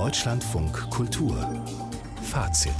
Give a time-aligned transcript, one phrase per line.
[0.00, 1.62] Deutschlandfunk Kultur
[2.22, 2.72] Fazit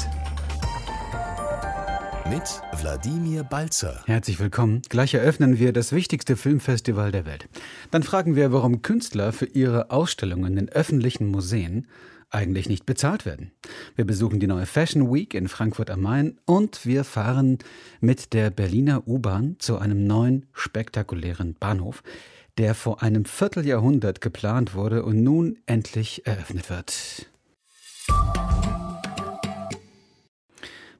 [2.30, 4.02] mit Wladimir Balzer.
[4.06, 4.80] Herzlich willkommen.
[4.88, 7.46] Gleich eröffnen wir das wichtigste Filmfestival der Welt.
[7.90, 11.88] Dann fragen wir, warum Künstler für ihre Ausstellungen in öffentlichen Museen
[12.30, 13.52] eigentlich nicht bezahlt werden.
[13.96, 17.58] Wir besuchen die neue Fashion Week in Frankfurt am Main und wir fahren
[18.00, 22.02] mit der Berliner U-Bahn zu einem neuen spektakulären Bahnhof,
[22.58, 27.26] der vor einem Vierteljahrhundert geplant wurde und nun endlich eröffnet wird.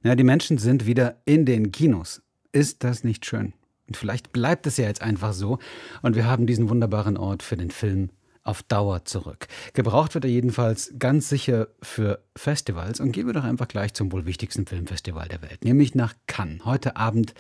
[0.03, 2.23] Ja, die Menschen sind wieder in den Kinos.
[2.53, 3.53] Ist das nicht schön?
[3.87, 5.59] Und vielleicht bleibt es ja jetzt einfach so
[6.01, 8.11] und wir haben diesen wunderbaren Ort für den Film
[8.43, 9.47] auf Dauer zurück.
[9.75, 14.13] Gebraucht wird er jedenfalls ganz sicher für Festivals und gehen wir doch einfach gleich zum
[14.13, 16.65] wohl wichtigsten Filmfestival der Welt, nämlich nach Cannes.
[16.65, 17.35] Heute Abend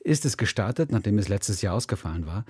[0.00, 2.44] ist es gestartet, nachdem es letztes Jahr ausgefallen war.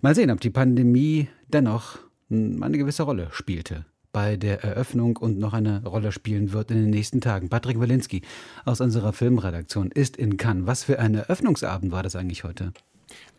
[0.00, 1.98] Mal sehen, ob die Pandemie dennoch
[2.30, 6.90] eine gewisse Rolle spielte bei der Eröffnung und noch eine Rolle spielen wird in den
[6.90, 7.48] nächsten Tagen.
[7.48, 8.22] Patrick Walinski
[8.64, 10.66] aus unserer Filmredaktion ist in Cannes.
[10.66, 12.72] Was für ein Eröffnungsabend war das eigentlich heute?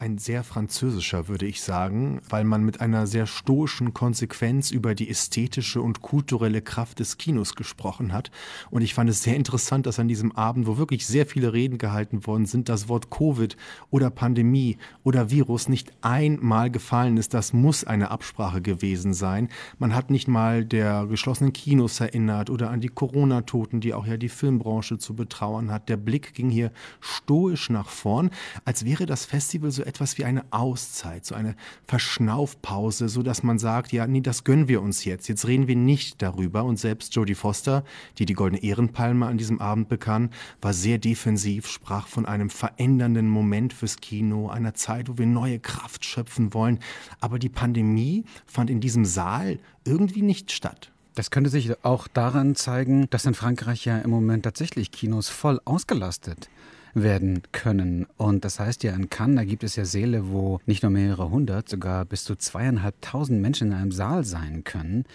[0.01, 5.07] Ein sehr französischer, würde ich sagen, weil man mit einer sehr stoischen Konsequenz über die
[5.07, 8.31] ästhetische und kulturelle Kraft des Kinos gesprochen hat.
[8.71, 11.77] Und ich fand es sehr interessant, dass an diesem Abend, wo wirklich sehr viele Reden
[11.77, 13.55] gehalten worden sind, das Wort Covid
[13.91, 17.35] oder Pandemie oder Virus nicht einmal gefallen ist.
[17.35, 19.49] Das muss eine Absprache gewesen sein.
[19.77, 24.17] Man hat nicht mal der geschlossenen Kinos erinnert oder an die Corona-Toten, die auch ja
[24.17, 25.89] die Filmbranche zu betrauern hat.
[25.89, 28.31] Der Blick ging hier stoisch nach vorn,
[28.65, 33.59] als wäre das Festival so etwas wie eine Auszeit, so eine Verschnaufpause, so dass man
[33.59, 35.27] sagt, ja, nee, das gönnen wir uns jetzt.
[35.27, 36.63] Jetzt reden wir nicht darüber.
[36.63, 37.83] Und selbst Jodie Foster,
[38.17, 40.29] die die Goldene Ehrenpalme an diesem Abend bekam,
[40.61, 45.59] war sehr defensiv, sprach von einem verändernden Moment fürs Kino, einer Zeit, wo wir neue
[45.59, 46.79] Kraft schöpfen wollen.
[47.19, 50.91] Aber die Pandemie fand in diesem Saal irgendwie nicht statt.
[51.15, 55.59] Das könnte sich auch daran zeigen, dass in Frankreich ja im Moment tatsächlich Kinos voll
[55.65, 56.49] ausgelastet
[56.93, 58.05] werden können.
[58.17, 61.29] Und das heißt ja in Cannes, da gibt es ja Säle, wo nicht nur mehrere
[61.29, 65.05] hundert, sogar bis zu zweieinhalbtausend Menschen in einem Saal sein können.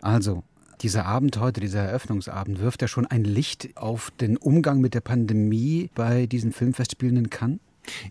[0.00, 0.42] Also
[0.80, 5.00] dieser Abend heute, dieser Eröffnungsabend, wirft ja schon ein Licht auf den Umgang mit der
[5.00, 7.60] Pandemie bei diesen Filmfestspielen in Cannes?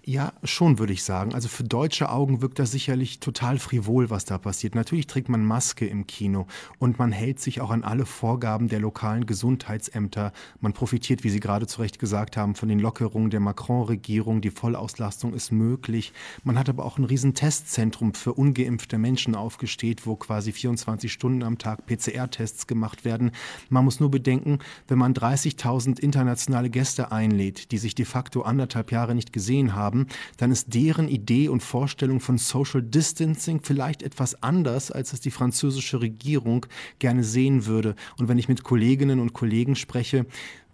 [0.04, 1.34] Ja, schon würde ich sagen.
[1.34, 4.76] Also für deutsche Augen wirkt das sicherlich total frivol, was da passiert.
[4.76, 6.48] Natürlich trägt man Maske im Kino
[6.80, 10.34] und man hält sich auch an alle Vorgaben der lokalen Gesundheitsämter.
[10.60, 14.42] Man profitiert, wie Sie gerade zu Recht gesagt haben, von den Lockerungen der Macron-Regierung.
[14.42, 16.14] Die Vollauslastung ist möglich.
[16.44, 21.44] Man hat aber auch ein riesen Testzentrum für ungeimpfte Menschen aufgestellt, wo quasi 24 Stunden
[21.44, 23.32] am Tag PCR-Tests gemacht werden.
[23.70, 28.92] Man muss nur bedenken, wenn man 30.000 internationale Gäste einlädt, die sich de facto anderthalb
[28.92, 30.08] Jahre nicht gesehen gesehen haben,
[30.38, 35.32] dann ist deren Idee und Vorstellung von Social Distancing vielleicht etwas anders, als es die
[35.32, 36.66] französische Regierung
[37.00, 37.96] gerne sehen würde.
[38.18, 40.26] Und wenn ich mit Kolleginnen und Kollegen spreche,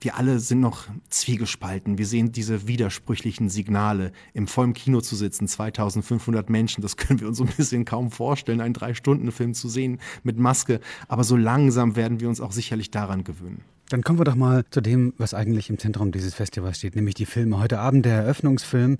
[0.02, 1.98] wir alle sind noch zwiegespalten.
[1.98, 4.14] Wir sehen diese widersprüchlichen Signale.
[4.34, 8.10] Im vollen Kino zu sitzen, 2500 Menschen, das können wir uns so ein bisschen kaum
[8.10, 10.80] vorstellen, einen Drei-Stunden-Film zu sehen mit Maske.
[11.10, 13.62] Aber so langsam werden wir uns auch sicherlich daran gewöhnen.
[13.90, 17.16] Dann kommen wir doch mal zu dem, was eigentlich im Zentrum dieses Festivals steht, nämlich
[17.16, 17.58] die Filme.
[17.58, 19.00] Heute Abend der Eröffnungsfilm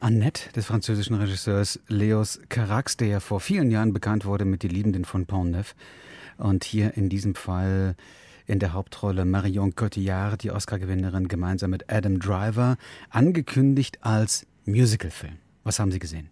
[0.00, 4.68] Annette des französischen Regisseurs Leos Carax, der ja vor vielen Jahren bekannt wurde mit Die
[4.68, 5.74] Liebenden von Pont-Neuf.
[6.38, 7.96] Und hier in diesem Fall
[8.46, 12.78] in der Hauptrolle Marion Cotillard, die Oscar-Gewinnerin, gemeinsam mit Adam Driver,
[13.10, 15.36] angekündigt als Musicalfilm.
[15.64, 16.30] Was haben Sie gesehen?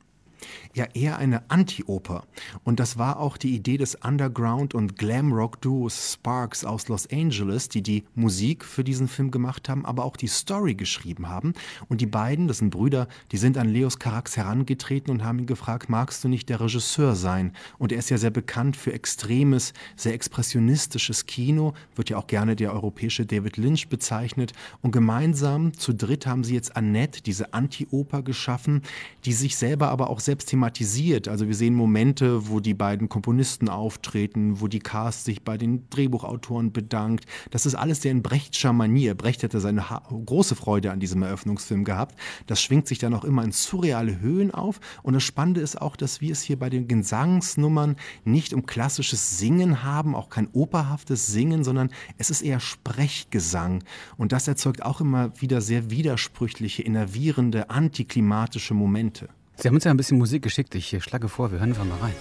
[0.74, 2.24] Ja eher eine Anti-Oper.
[2.64, 7.82] Und das war auch die Idee des Underground- und Glam-Rock-Duos Sparks aus Los Angeles, die
[7.82, 11.54] die Musik für diesen Film gemacht haben, aber auch die Story geschrieben haben.
[11.88, 15.46] Und die beiden, das sind Brüder, die sind an Leos Carax herangetreten und haben ihn
[15.46, 17.52] gefragt, magst du nicht der Regisseur sein?
[17.78, 22.56] Und er ist ja sehr bekannt für extremes, sehr expressionistisches Kino, wird ja auch gerne
[22.56, 24.52] der europäische David Lynch bezeichnet.
[24.82, 28.82] Und gemeinsam zu dritt haben sie jetzt Annette, diese Anti-Oper geschaffen,
[29.24, 31.28] die sich selber aber auch selbst thematisiert.
[31.28, 35.88] Also wir sehen Momente, wo die beiden Komponisten auftreten, wo die Cast sich bei den
[35.88, 37.26] Drehbuchautoren bedankt.
[37.52, 39.14] Das ist alles sehr in Brechtscher Manier.
[39.14, 42.18] Brecht hätte seine ha große Freude an diesem Eröffnungsfilm gehabt.
[42.46, 44.80] Das schwingt sich dann auch immer in surreale Höhen auf.
[45.04, 47.94] Und das Spannende ist auch, dass wir es hier bei den Gesangsnummern
[48.24, 53.84] nicht um klassisches Singen haben, auch kein operhaftes Singen, sondern es ist eher Sprechgesang.
[54.16, 59.28] Und das erzeugt auch immer wieder sehr widersprüchliche, innervierende, antiklimatische Momente.
[59.60, 60.72] Sie haben uns ja ein bisschen Musik geschickt.
[60.76, 62.14] Ich schlage vor, wir hören einfach mal rein.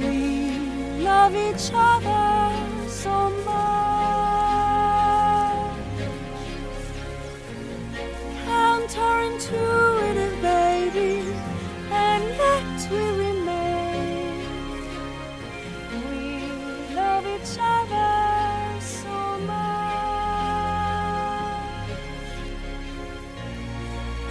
[0.00, 2.50] We love each other
[2.88, 3.52] so much.
[8.44, 11.22] Counter intuitive, baby,
[11.92, 14.42] and yet we remain.
[16.10, 16.50] We
[16.96, 18.10] love each other
[18.80, 19.92] so much.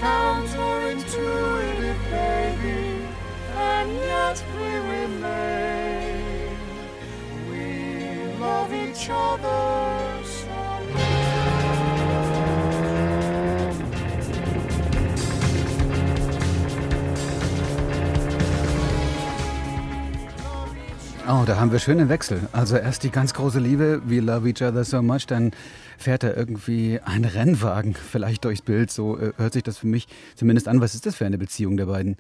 [0.02, 1.51] Counterintuitive
[4.34, 6.56] that we remain.
[7.50, 10.48] We love each other so
[21.28, 22.42] Oh, da haben wir schönen Wechsel.
[22.52, 25.52] Also erst die ganz große Liebe, we love each other so much, dann
[25.98, 28.92] fährt er irgendwie ein Rennwagen vielleicht durchs Bild.
[28.92, 30.82] So äh, hört sich das für mich zumindest an.
[30.82, 32.18] Was ist das für eine Beziehung der beiden?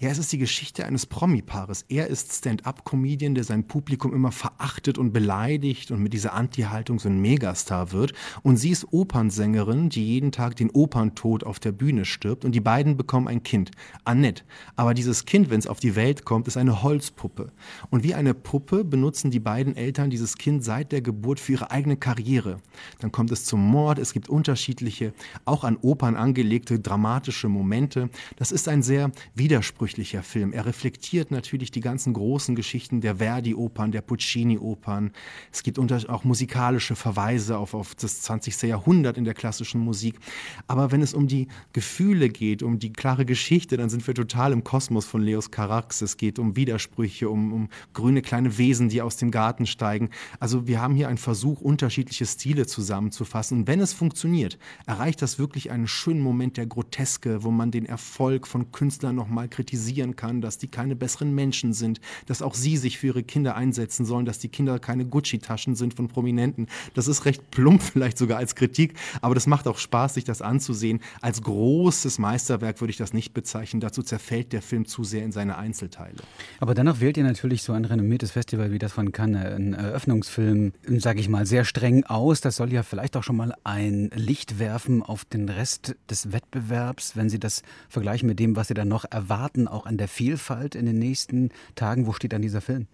[0.00, 1.84] Ja, es ist die Geschichte eines Promi-Paares.
[1.88, 7.08] Er ist Stand-up-Comedian, der sein Publikum immer verachtet und beleidigt und mit dieser Anti-Haltung so
[7.08, 8.12] ein Megastar wird.
[8.42, 12.44] Und sie ist Opernsängerin, die jeden Tag den Operntod auf der Bühne stirbt.
[12.44, 13.70] Und die beiden bekommen ein Kind,
[14.04, 14.44] Annette.
[14.76, 17.52] Aber dieses Kind, wenn es auf die Welt kommt, ist eine Holzpuppe.
[17.90, 21.70] Und wie eine Puppe benutzen die beiden Eltern dieses Kind seit der Geburt für ihre
[21.70, 22.60] eigene Karriere.
[23.00, 25.12] Dann kommt es zum Mord, es gibt unterschiedliche,
[25.44, 28.10] auch an Opern angelegte dramatische Momente.
[28.36, 30.52] Das ist ein sehr widersprüchlicher widersprüchlicher Film.
[30.52, 35.12] Er reflektiert natürlich die ganzen großen Geschichten der Verdi-Opern, der Puccini-Opern.
[35.52, 38.62] Es gibt auch musikalische Verweise auf, auf das 20.
[38.62, 40.18] Jahrhundert in der klassischen Musik.
[40.66, 44.52] Aber wenn es um die Gefühle geht, um die klare Geschichte, dann sind wir total
[44.52, 46.00] im Kosmos von Leos Carax.
[46.00, 50.10] Es geht um Widersprüche, um, um grüne kleine Wesen, die aus dem Garten steigen.
[50.40, 53.58] Also wir haben hier einen Versuch, unterschiedliche Stile zusammenzufassen.
[53.58, 57.84] Und wenn es funktioniert, erreicht das wirklich einen schönen Moment der Groteske, wo man den
[57.84, 62.76] Erfolg von Künstlern nochmal kritisieren kann, dass die keine besseren Menschen sind, dass auch sie
[62.76, 66.66] sich für ihre Kinder einsetzen sollen, dass die Kinder keine Gucci-Taschen sind von Prominenten.
[66.94, 70.42] Das ist recht plump vielleicht sogar als Kritik, aber das macht auch Spaß, sich das
[70.42, 71.00] anzusehen.
[71.20, 73.80] Als großes Meisterwerk würde ich das nicht bezeichnen.
[73.80, 76.18] Dazu zerfällt der Film zu sehr in seine Einzelteile.
[76.60, 80.72] Aber dennoch wählt ihr natürlich so ein renommiertes Festival wie das von Cannes, einen Eröffnungsfilm,
[80.98, 82.40] sage ich mal, sehr streng aus.
[82.40, 87.16] Das soll ja vielleicht auch schon mal ein Licht werfen auf den Rest des Wettbewerbs,
[87.16, 90.08] wenn Sie das vergleichen mit dem, was Sie dann noch erwarten erwarten, auch an der
[90.08, 92.06] Vielfalt in den nächsten Tagen?
[92.06, 92.88] Wo steht dann dieser Film?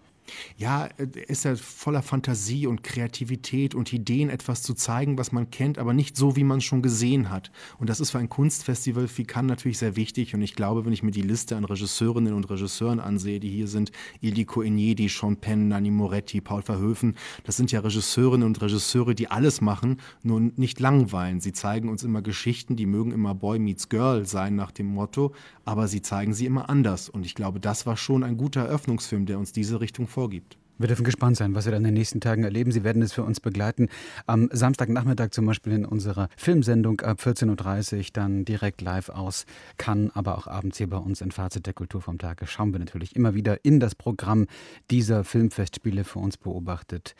[0.57, 5.49] Ja, er ist ja voller Fantasie und Kreativität und Ideen, etwas zu zeigen, was man
[5.51, 7.51] kennt, aber nicht so, wie man es schon gesehen hat.
[7.77, 10.33] Und das ist für ein Kunstfestival wie Cannes natürlich sehr wichtig.
[10.33, 13.67] Und ich glaube, wenn ich mir die Liste an Regisseurinnen und Regisseuren ansehe, die hier
[13.67, 13.91] sind,
[14.21, 19.29] Ildiko Enyedi, Sean Penn, Nanni Moretti, Paul Verhoeven, das sind ja Regisseurinnen und Regisseure, die
[19.29, 21.39] alles machen, nur nicht langweilen.
[21.39, 25.33] Sie zeigen uns immer Geschichten, die mögen immer Boy meets Girl sein nach dem Motto,
[25.65, 27.09] aber sie zeigen sie immer anders.
[27.09, 30.57] Und ich glaube, das war schon ein guter Eröffnungsfilm, der uns diese Richtung vorgibt.
[30.77, 32.71] Wir dürfen gespannt sein, was wir dann in den nächsten Tagen erleben.
[32.71, 33.89] Sie werden es für uns begleiten.
[34.27, 39.45] Am Samstagnachmittag zum Beispiel in unserer Filmsendung ab 14.30 Uhr, dann direkt live aus
[39.77, 42.47] Cannes, aber auch abends hier bei uns in Fazit der Kultur vom Tage.
[42.47, 44.47] Schauen wir natürlich immer wieder in das Programm
[44.89, 47.15] dieser Filmfestspiele für uns beobachtet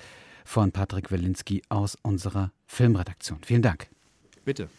[0.45, 3.39] von Patrick Welinski aus unserer Filmredaktion.
[3.43, 3.87] Vielen Dank.
[4.45, 4.69] Bitte.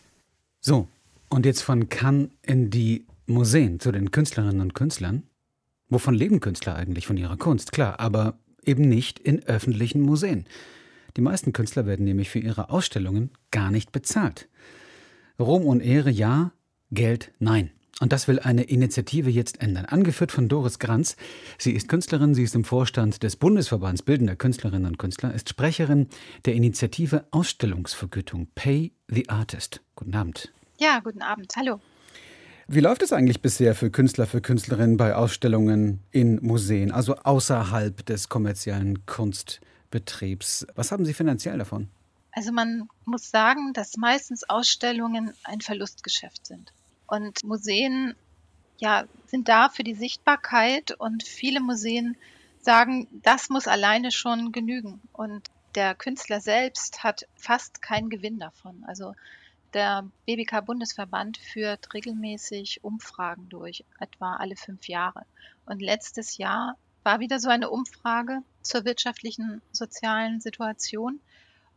[0.60, 0.88] So,
[1.28, 5.24] und jetzt von Cannes in die Museen zu den Künstlerinnen und Künstlern.
[5.88, 7.06] Wovon leben Künstler eigentlich?
[7.06, 10.44] Von ihrer Kunst, klar, aber eben nicht in öffentlichen Museen.
[11.16, 14.48] Die meisten Künstler werden nämlich für ihre Ausstellungen gar nicht bezahlt.
[15.38, 16.52] Ruhm und Ehre ja,
[16.90, 17.70] Geld nein.
[18.00, 19.86] Und das will eine Initiative jetzt ändern.
[19.86, 21.16] Angeführt von Doris Granz.
[21.56, 26.08] Sie ist Künstlerin, sie ist im Vorstand des Bundesverbands Bildender Künstlerinnen und Künstler, ist Sprecherin
[26.44, 29.80] der Initiative Ausstellungsvergütung Pay the Artist.
[29.94, 30.52] Guten Abend.
[30.78, 31.54] Ja, guten Abend.
[31.56, 31.80] Hallo.
[32.68, 38.04] Wie läuft es eigentlich bisher für Künstler, für Künstlerinnen bei Ausstellungen in Museen, also außerhalb
[38.04, 40.66] des kommerziellen Kunstbetriebs?
[40.74, 41.88] Was haben Sie finanziell davon?
[42.32, 46.72] Also man muss sagen, dass meistens Ausstellungen ein Verlustgeschäft sind.
[47.06, 48.16] Und Museen
[48.78, 52.16] ja, sind da für die Sichtbarkeit und viele Museen
[52.60, 55.00] sagen, das muss alleine schon genügen.
[55.12, 58.82] Und der Künstler selbst hat fast keinen Gewinn davon.
[58.88, 59.14] Also
[59.76, 65.26] der BBK-Bundesverband führt regelmäßig Umfragen durch, etwa alle fünf Jahre.
[65.66, 71.20] Und letztes Jahr war wieder so eine Umfrage zur wirtschaftlichen, sozialen Situation.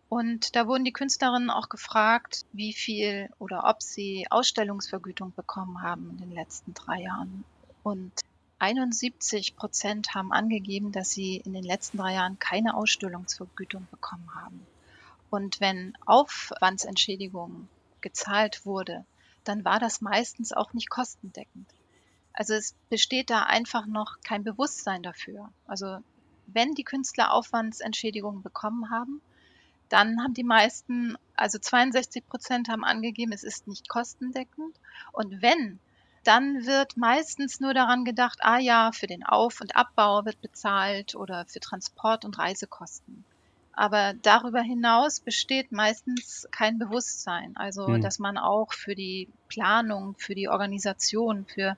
[0.08, 6.10] Und da wurden die Künstlerinnen auch gefragt, wie viel oder ob sie Ausstellungsvergütung bekommen haben
[6.12, 7.44] in den letzten drei Jahren.
[7.84, 8.14] Und
[8.60, 14.66] 71 Prozent haben angegeben, dass sie in den letzten drei Jahren keine Ausstellungsvergütung bekommen haben.
[15.30, 17.68] Und wenn Aufwandsentschädigungen
[18.02, 19.06] gezahlt wurde,
[19.44, 21.68] dann war das meistens auch nicht kostendeckend.
[22.34, 25.50] Also es besteht da einfach noch kein Bewusstsein dafür.
[25.68, 26.00] Also
[26.48, 29.22] wenn die Künstler Aufwandsentschädigungen bekommen haben,
[29.90, 34.76] dann haben die meisten, also 62 Prozent haben angegeben, es ist nicht kostendeckend.
[35.12, 35.80] Und wenn,
[36.24, 41.16] dann wird meistens nur daran gedacht, ah ja, für den Auf- und Abbau wird bezahlt
[41.16, 43.26] oder für Transport- und Reisekosten.
[43.80, 47.56] Aber darüber hinaus besteht meistens kein Bewusstsein.
[47.56, 48.02] Also, Hm.
[48.02, 51.78] dass man auch für die Planung, für die Organisation, für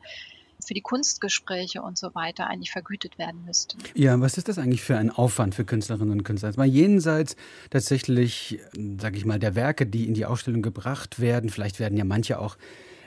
[0.63, 3.77] für die Kunstgespräche und so weiter eigentlich vergütet werden müsste.
[3.95, 6.53] Ja, was ist das eigentlich für ein Aufwand für Künstlerinnen und Künstler?
[6.55, 7.35] Mal jenseits
[7.71, 8.59] tatsächlich,
[8.99, 11.49] sage ich mal, der Werke, die in die Ausstellung gebracht werden.
[11.49, 12.57] Vielleicht werden ja manche auch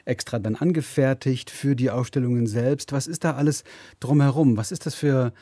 [0.04, 2.90] extra dann angefertigt für die Ausstellungen selbst.
[2.90, 3.62] Was ist da alles
[4.00, 4.56] drumherum?
[4.56, 5.32] Was ist das für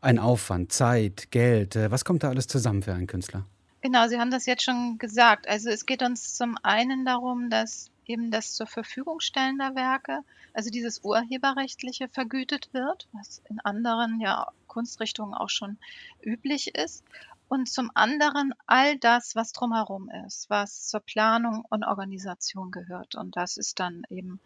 [0.00, 1.76] ein Aufwand, Zeit, Geld?
[1.76, 3.44] Äh, was kommt da alles zusammen für einen Künstler?
[3.80, 5.48] Genau, Sie haben das jetzt schon gesagt.
[5.48, 10.20] Also es geht uns zum einen darum, dass eben das zur Verfügung stellen der Werke,
[10.52, 15.78] also dieses urheberrechtliche vergütet wird, was in anderen ja Kunstrichtungen auch schon
[16.22, 17.04] üblich ist.
[17.48, 23.14] Und zum anderen all das, was drumherum ist, was zur Planung und Organisation gehört.
[23.14, 24.40] Und das ist dann eben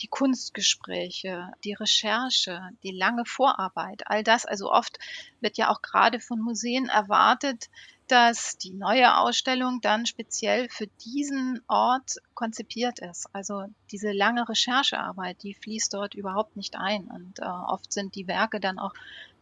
[0.00, 4.46] die Kunstgespräche, die Recherche, die lange Vorarbeit, all das.
[4.46, 4.98] Also oft
[5.40, 7.68] wird ja auch gerade von Museen erwartet,
[8.08, 13.26] dass die neue Ausstellung dann speziell für diesen Ort konzipiert ist.
[13.32, 17.04] Also diese lange Recherchearbeit, die fließt dort überhaupt nicht ein.
[17.04, 18.94] Und äh, oft sind die Werke dann auch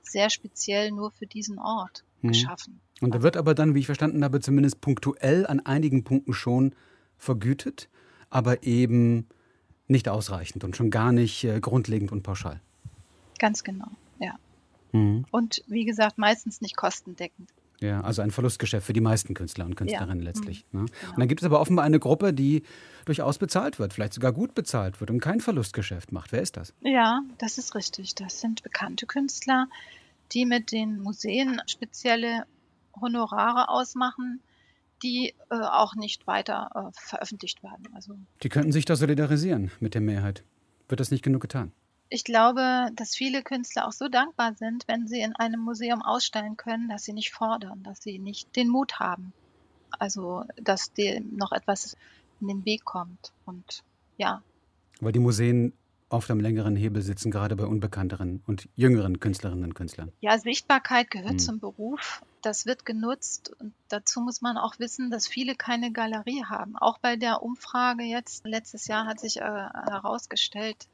[0.02, 2.28] sehr speziell nur für diesen Ort mhm.
[2.28, 2.80] geschaffen.
[3.00, 6.74] Und da wird aber dann, wie ich verstanden habe, zumindest punktuell an einigen Punkten schon
[7.18, 7.88] vergütet,
[8.30, 9.28] aber eben
[9.88, 12.60] nicht ausreichend und schon gar nicht äh, grundlegend und pauschal.
[13.38, 13.88] Ganz genau,
[14.18, 14.34] ja.
[14.92, 15.24] Mhm.
[15.30, 17.50] Und wie gesagt, meistens nicht kostendeckend.
[17.80, 20.24] Ja, also ein Verlustgeschäft für die meisten Künstler und Künstlerinnen ja.
[20.24, 20.64] letztlich.
[20.72, 20.80] Mhm.
[20.80, 20.86] Ne?
[20.86, 21.12] Genau.
[21.12, 22.62] Und dann gibt es aber offenbar eine Gruppe, die
[23.04, 26.32] durchaus bezahlt wird, vielleicht sogar gut bezahlt wird und kein Verlustgeschäft macht.
[26.32, 26.72] Wer ist das?
[26.80, 28.14] Ja, das ist richtig.
[28.14, 29.68] Das sind bekannte Künstler,
[30.32, 32.44] die mit den Museen spezielle
[33.00, 34.40] Honorare ausmachen,
[35.02, 37.88] die äh, auch nicht weiter äh, veröffentlicht werden.
[37.94, 40.42] Also, die könnten sich da solidarisieren mit der Mehrheit.
[40.88, 41.72] Wird das nicht genug getan?
[42.08, 46.56] Ich glaube, dass viele Künstler auch so dankbar sind, wenn sie in einem Museum ausstellen
[46.56, 49.32] können, dass sie nicht fordern, dass sie nicht den Mut haben.
[49.98, 51.96] Also, dass dem noch etwas
[52.40, 53.32] in den Weg kommt.
[53.44, 53.82] Und
[54.18, 54.42] ja.
[55.00, 55.72] Weil die Museen
[56.08, 60.12] oft am längeren Hebel sitzen, gerade bei unbekannteren und jüngeren Künstlerinnen und Künstlern.
[60.20, 61.38] Ja, Sichtbarkeit gehört hm.
[61.38, 62.22] zum Beruf.
[62.42, 63.52] Das wird genutzt.
[63.58, 66.76] Und dazu muss man auch wissen, dass viele keine Galerie haben.
[66.76, 70.86] Auch bei der Umfrage jetzt, letztes Jahr hat sich äh, herausgestellt,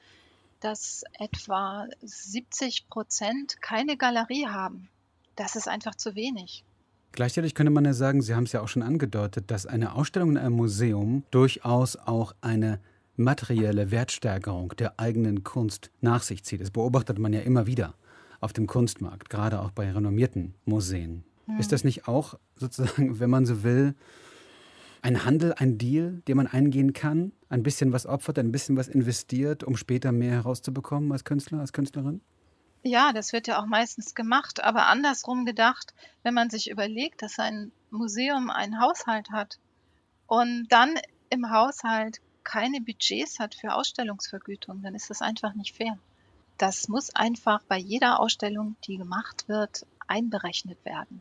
[0.61, 4.89] dass etwa 70 Prozent keine Galerie haben.
[5.37, 6.65] Das ist einfach zu wenig.
[7.11, 10.31] Gleichzeitig könnte man ja sagen, Sie haben es ja auch schon angedeutet, dass eine Ausstellung
[10.31, 12.81] in einem Museum durchaus auch eine
[13.17, 16.61] materielle Wertsteigerung der eigenen Kunst nach sich zieht.
[16.61, 17.95] Das beobachtet man ja immer wieder
[18.41, 21.25] auf dem Kunstmarkt, gerade auch bei renommierten Museen.
[21.47, 21.59] Mhm.
[21.59, 23.95] Ist das nicht auch sozusagen, wenn man so will,
[25.03, 27.33] ein Handel, ein Deal, den man eingehen kann?
[27.49, 31.73] Ein bisschen was opfert, ein bisschen was investiert, um später mehr herauszubekommen als Künstler, als
[31.73, 32.21] Künstlerin?
[32.85, 37.39] Ja, das wird ja auch meistens gemacht, aber andersrum gedacht, wenn man sich überlegt, dass
[37.39, 39.59] ein Museum einen Haushalt hat
[40.27, 40.95] und dann
[41.31, 45.99] im Haushalt keine Budgets hat für Ausstellungsvergütung, dann ist das einfach nicht fair.
[46.59, 51.21] Das muss einfach bei jeder Ausstellung, die gemacht wird, einberechnet werden,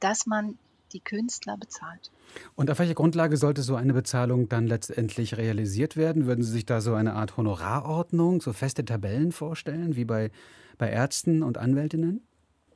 [0.00, 0.58] dass man
[0.92, 2.10] die Künstler bezahlt.
[2.54, 6.26] Und auf welcher Grundlage sollte so eine Bezahlung dann letztendlich realisiert werden?
[6.26, 10.30] Würden Sie sich da so eine Art Honorarordnung, so feste Tabellen vorstellen, wie bei,
[10.78, 12.26] bei Ärzten und Anwältinnen?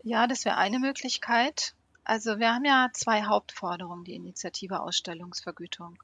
[0.03, 1.75] Ja, das wäre eine Möglichkeit.
[2.05, 5.97] Also wir haben ja zwei Hauptforderungen, die Initiative Ausstellungsvergütung.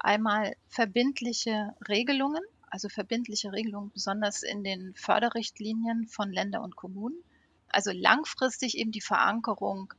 [0.00, 7.16] Einmal verbindliche Regelungen, also verbindliche Regelungen besonders in den Förderrichtlinien von Länder und Kommunen.
[7.68, 9.92] Also langfristig eben die Verankerung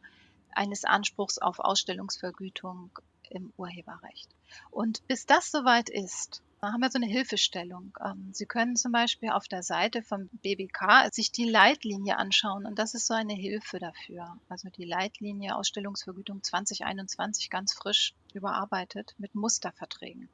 [0.52, 2.92] eines Anspruchs auf Ausstellungsvergütung
[3.30, 4.30] im Urheberrecht.
[4.72, 7.98] Und bis das soweit ist, haben wir so eine Hilfestellung.
[8.04, 12.78] Ähm, Sie können zum Beispiel auf der Seite vom BBK sich die Leitlinie anschauen und
[12.78, 14.38] das ist so eine Hilfe dafür.
[14.50, 20.30] Also die Leitlinie Ausstellungsvergütung 2021 ganz frisch überarbeitet mit Musterverträgen.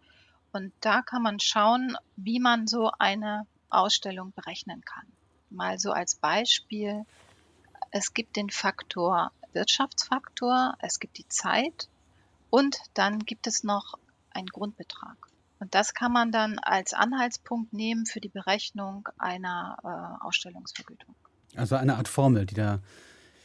[0.52, 5.06] Und da kann man schauen, wie man so eine Ausstellung berechnen kann.
[5.50, 7.06] Mal so als Beispiel.
[7.92, 11.88] Es gibt den Faktor Wirtschaftsfaktor, es gibt die Zeit
[12.50, 13.98] und dann gibt es noch
[14.32, 15.18] einen Grundbetrag.
[15.66, 21.16] Und das kann man dann als Anhaltspunkt nehmen für die Berechnung einer äh, Ausstellungsvergütung.
[21.56, 22.82] Also eine Art Formel, die da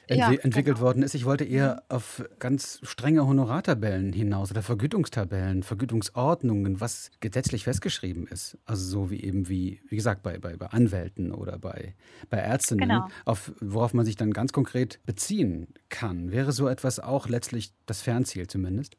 [0.07, 0.81] entwi ja, entwickelt genau.
[0.81, 1.15] worden ist.
[1.15, 8.59] Ich wollte eher auf ganz strenge Honorartabellen hinaus oder Vergütungstabellen, Vergütungsordnungen, was gesetzlich festgeschrieben ist.
[8.67, 11.95] Also so wie eben wie, wie gesagt, bei, bei, bei Anwälten oder bei,
[12.29, 13.09] bei Ärztinnen, genau.
[13.25, 16.33] auf, worauf man sich dann ganz konkret beziehen kann.
[16.33, 18.99] Wäre so etwas auch letztlich das Fernziel zumindest?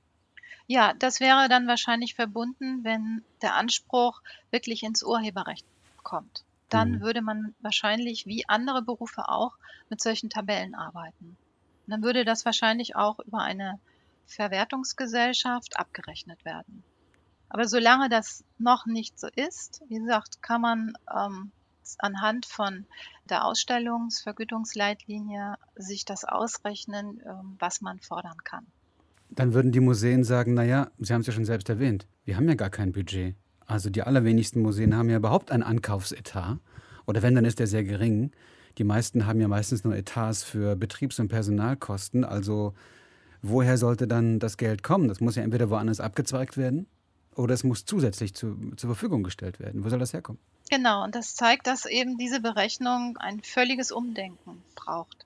[0.67, 5.65] Ja, das wäre dann wahrscheinlich verbunden, wenn der Anspruch wirklich ins Urheberrecht
[6.03, 6.45] kommt.
[6.69, 7.01] Dann mhm.
[7.01, 9.57] würde man wahrscheinlich wie andere Berufe auch
[9.89, 11.35] mit solchen Tabellen arbeiten.
[11.85, 13.79] Und dann würde das wahrscheinlich auch über eine
[14.27, 16.83] Verwertungsgesellschaft abgerechnet werden.
[17.49, 21.51] Aber solange das noch nicht so ist, wie gesagt, kann man ähm,
[21.99, 22.85] anhand von
[23.25, 28.65] der Ausstellungsvergütungsleitlinie sich das ausrechnen, ähm, was man fordern kann.
[29.31, 32.47] Dann würden die Museen sagen, naja, Sie haben es ja schon selbst erwähnt, wir haben
[32.47, 33.35] ja gar kein Budget.
[33.65, 36.59] Also die allerwenigsten Museen haben ja überhaupt einen Ankaufsetat.
[37.07, 38.31] Oder wenn, dann ist der sehr gering.
[38.77, 42.25] Die meisten haben ja meistens nur Etats für Betriebs- und Personalkosten.
[42.25, 42.73] Also
[43.41, 45.07] woher sollte dann das Geld kommen?
[45.07, 46.87] Das muss ja entweder woanders abgezweigt werden
[47.35, 49.83] oder es muss zusätzlich zu, zur Verfügung gestellt werden.
[49.83, 50.39] Wo soll das herkommen?
[50.69, 55.25] Genau, und das zeigt, dass eben diese Berechnung ein völliges Umdenken braucht.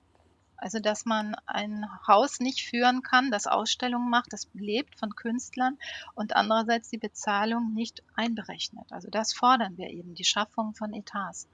[0.56, 5.78] Also, dass man ein Haus nicht führen kann, das Ausstellungen macht, das lebt von Künstlern
[6.14, 8.90] und andererseits die Bezahlung nicht einberechnet.
[8.90, 11.48] Also, das fordern wir eben, die Schaffung von Etats.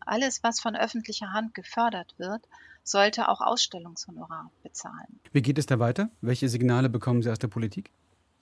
[0.00, 2.46] Alles, was von öffentlicher Hand gefördert wird,
[2.84, 5.20] sollte auch Ausstellungshonorar bezahlen.
[5.32, 6.10] Wie geht es da weiter?
[6.20, 7.92] Welche Signale bekommen Sie aus der Politik?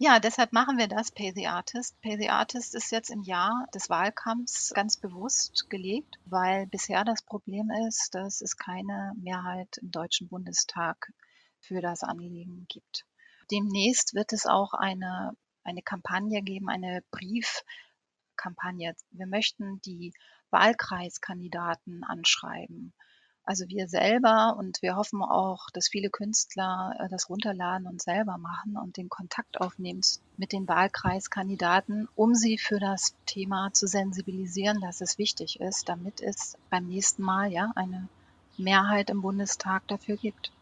[0.03, 2.01] Ja, deshalb machen wir das, Pay the Artist.
[2.01, 7.21] Pay the Artist ist jetzt im Jahr des Wahlkampfs ganz bewusst gelegt, weil bisher das
[7.21, 11.13] Problem ist, dass es keine Mehrheit im Deutschen Bundestag
[11.59, 13.05] für das Anliegen gibt.
[13.51, 18.97] Demnächst wird es auch eine, eine Kampagne geben, eine Briefkampagne.
[19.11, 20.15] Wir möchten die
[20.49, 22.95] Wahlkreiskandidaten anschreiben.
[23.45, 28.39] Also wir selber und wir hoffen auch, dass viele Künstler äh, das runterladen und selber
[28.39, 30.03] machen und den Kontakt aufnehmen
[30.37, 36.21] mit den Wahlkreiskandidaten, um sie für das Thema zu sensibilisieren, dass es wichtig ist, damit
[36.21, 38.09] es beim nächsten Mal ja eine
[38.57, 40.53] Mehrheit im Bundestag dafür gibt.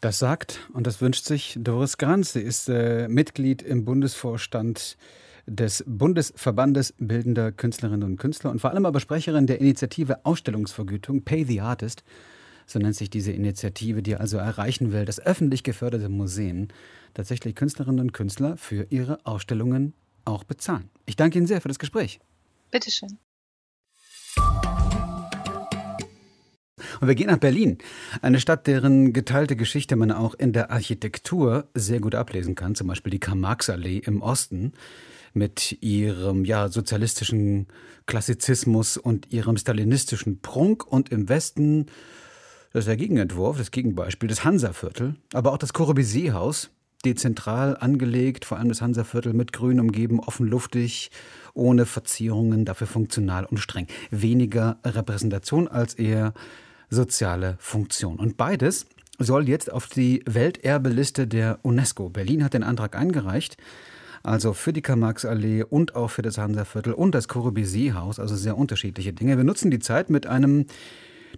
[0.00, 2.34] Das sagt und das wünscht sich Doris Granz.
[2.34, 4.98] Sie ist äh, Mitglied im Bundesvorstand
[5.46, 11.44] des Bundesverbandes bildender Künstlerinnen und Künstler und vor allem aber Sprecherin der Initiative Ausstellungsvergütung Pay
[11.44, 12.04] the Artist.
[12.66, 16.68] So nennt sich diese Initiative, die also erreichen will, dass öffentlich geförderte Museen
[17.12, 19.92] tatsächlich Künstlerinnen und Künstler für ihre Ausstellungen
[20.24, 20.88] auch bezahlen.
[21.06, 22.20] Ich danke Ihnen sehr für das Gespräch.
[22.70, 23.18] Bitteschön.
[27.00, 27.78] Und wir gehen nach Berlin,
[28.22, 32.86] eine Stadt, deren geteilte Geschichte man auch in der Architektur sehr gut ablesen kann, zum
[32.86, 34.72] Beispiel die Karl-Marx-Allee im Osten
[35.34, 37.66] mit ihrem ja, sozialistischen
[38.06, 41.86] Klassizismus und ihrem stalinistischen Prunk und im Westen
[42.74, 46.70] das ist der Gegenentwurf, das Gegenbeispiel, das Hansaviertel, aber auch das Corbusier-Haus,
[47.04, 51.12] dezentral angelegt, vor allem das Hansaviertel mit Grün umgeben, offen luftig,
[51.52, 53.86] ohne Verzierungen, dafür funktional und streng.
[54.10, 56.34] Weniger Repräsentation als eher
[56.90, 58.18] soziale Funktion.
[58.18, 58.86] Und beides
[59.20, 62.08] soll jetzt auf die Welterbeliste der UNESCO.
[62.08, 63.56] Berlin hat den Antrag eingereicht.
[64.24, 69.12] Also für die Karl-Marx-Allee und auch für das Hansaviertel und das Corbusier-Haus, also sehr unterschiedliche
[69.12, 69.36] Dinge.
[69.36, 70.64] Wir nutzen die Zeit mit einem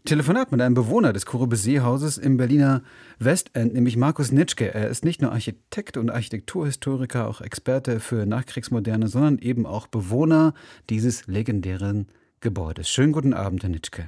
[0.04, 2.82] Telefonat mit einem Bewohner des Corbusier-Hauses im Berliner
[3.18, 4.72] Westend, nämlich Markus Nitschke.
[4.72, 10.54] Er ist nicht nur Architekt und Architekturhistoriker, auch Experte für Nachkriegsmoderne, sondern eben auch Bewohner
[10.88, 12.06] dieses legendären
[12.40, 12.88] Gebäudes.
[12.88, 14.06] Schönen guten Abend, Herr Nitschke.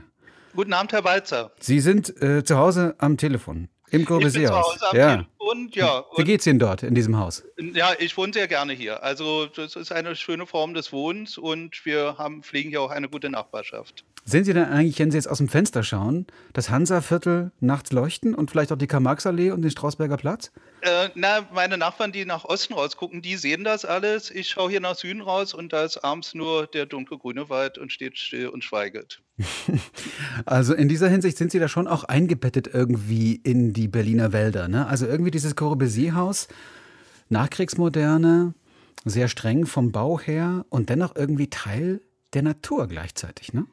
[0.55, 1.51] Guten Abend, Herr Walzer.
[1.59, 3.69] Sie sind äh, zu Hause am Telefon.
[3.91, 4.79] Im Corbusier-Haus.
[4.93, 5.25] Ja.
[5.39, 6.05] Und ja.
[6.17, 7.43] Wie geht's Ihnen dort in diesem Haus?
[7.57, 9.03] Ja, ich wohne sehr gerne hier.
[9.03, 13.09] Also das ist eine schöne Form des Wohnens und wir haben, pflegen hier auch eine
[13.09, 14.05] gute Nachbarschaft.
[14.29, 18.35] Sehen Sie denn eigentlich, wenn Sie jetzt aus dem Fenster schauen, das Hansa-Viertel nachts leuchten
[18.35, 20.53] und vielleicht auch die Karl-Marx-Allee und den Strausberger Platz?
[20.83, 24.31] Äh, na, meine Nachbarn, die nach Osten rausgucken, die sehen das alles.
[24.31, 27.91] Ich schaue hier nach Süden raus und da ist abends nur der dunkelgrüne Wald und
[27.91, 29.23] steht still und schweiget.
[30.45, 34.69] also in dieser Hinsicht sind Sie da schon auch eingebettet irgendwie in die Berliner Wälder.
[34.69, 34.87] Ne?
[34.87, 36.49] Also irgendwie dieses Corbusier-Haus,
[37.31, 38.53] Nachkriegsmoderne,
[39.07, 42.03] sehr streng vom Bau her und dennoch irgendwie Teil
[42.35, 43.65] der Natur gleichzeitig, ne?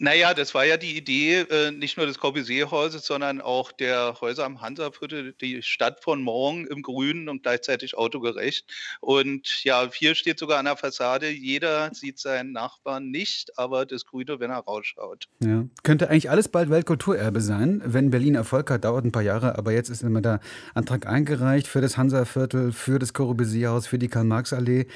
[0.00, 4.44] Naja, das war ja die Idee äh, nicht nur des Corbusier-Hauses, sondern auch der Häuser
[4.44, 8.64] am Hansaviertel, die Stadt von morgen im Grünen und gleichzeitig autogerecht.
[9.00, 14.06] Und ja, hier steht sogar an der Fassade, jeder sieht seinen Nachbarn nicht, aber das
[14.06, 15.26] Grüne, wenn er rausschaut.
[15.40, 15.64] Ja.
[15.82, 19.72] Könnte eigentlich alles bald Weltkulturerbe sein, wenn Berlin Erfolg hat, dauert ein paar Jahre, aber
[19.72, 20.38] jetzt ist immer der
[20.74, 24.86] Antrag eingereicht für das Hansaviertel, für das Corbusier-Haus, für die Karl-Marx-Allee.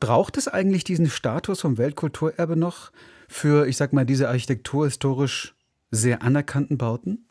[0.00, 2.90] Braucht es eigentlich diesen Status vom Weltkulturerbe noch?
[3.28, 5.54] Für, ich sag mal, diese architekturhistorisch
[5.90, 7.26] sehr anerkannten Bauten?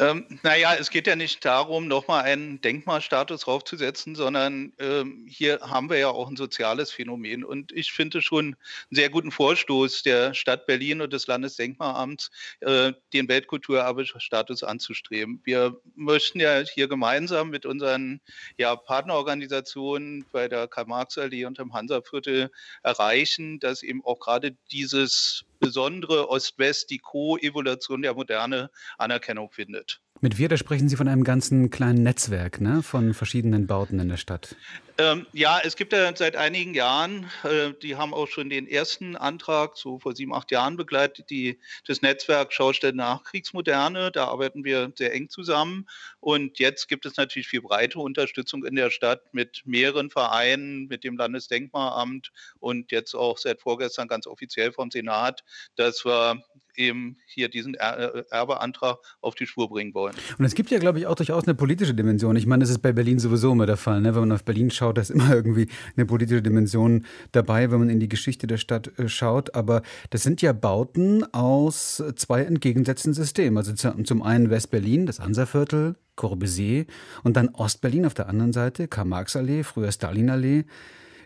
[0.00, 5.90] Ähm, naja, es geht ja nicht darum, nochmal einen Denkmalstatus draufzusetzen, sondern ähm, hier haben
[5.90, 7.42] wir ja auch ein soziales Phänomen.
[7.44, 8.56] Und ich finde schon einen
[8.90, 12.30] sehr guten Vorstoß der Stadt Berlin und des Landesdenkmalamts,
[12.60, 15.40] äh, den Weltkulturerbe-Status anzustreben.
[15.42, 18.20] Wir möchten ja hier gemeinsam mit unseren
[18.56, 22.52] ja, Partnerorganisationen bei der Karl-Marx-Allee und im Hansaviertel
[22.84, 30.00] erreichen, dass eben auch gerade dieses besondere Ost-West, die Co-Evolution der Moderne Anerkennung findet.
[30.20, 34.08] Mit wir, da sprechen Sie von einem ganzen kleinen Netzwerk ne, von verschiedenen Bauten in
[34.08, 34.56] der Stadt.
[35.00, 39.14] Ähm, ja, es gibt ja seit einigen Jahren, äh, die haben auch schon den ersten
[39.14, 44.10] Antrag, so vor sieben, acht Jahren begleitet, die, das Netzwerk Schaustelle Nachkriegsmoderne.
[44.10, 45.88] Da arbeiten wir sehr eng zusammen.
[46.18, 51.04] Und jetzt gibt es natürlich viel breite Unterstützung in der Stadt mit mehreren Vereinen, mit
[51.04, 55.44] dem Landesdenkmalamt und jetzt auch seit vorgestern ganz offiziell vom Senat,
[55.76, 56.42] dass wir
[56.78, 60.14] eben hier diesen äh, Erbeantrag auf die Spur bringen wollen.
[60.38, 62.36] Und es gibt ja, glaube ich, auch durchaus eine politische Dimension.
[62.36, 64.00] Ich meine, das ist bei Berlin sowieso immer der Fall.
[64.00, 64.14] Ne?
[64.14, 67.90] Wenn man auf Berlin schaut, da ist immer irgendwie eine politische Dimension dabei, wenn man
[67.90, 69.54] in die Geschichte der Stadt äh, schaut.
[69.54, 73.58] Aber das sind ja Bauten aus zwei entgegengesetzten Systemen.
[73.58, 76.86] Also zum einen West-Berlin, das Hansa-Viertel, Corbusier
[77.22, 80.64] und dann Ost-Berlin auf der anderen Seite, Karl-Marx-Allee, früher Stalin-Allee.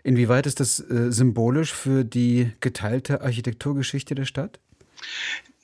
[0.03, 4.59] Inwieweit ist das äh, symbolisch für die geteilte Architekturgeschichte der Stadt?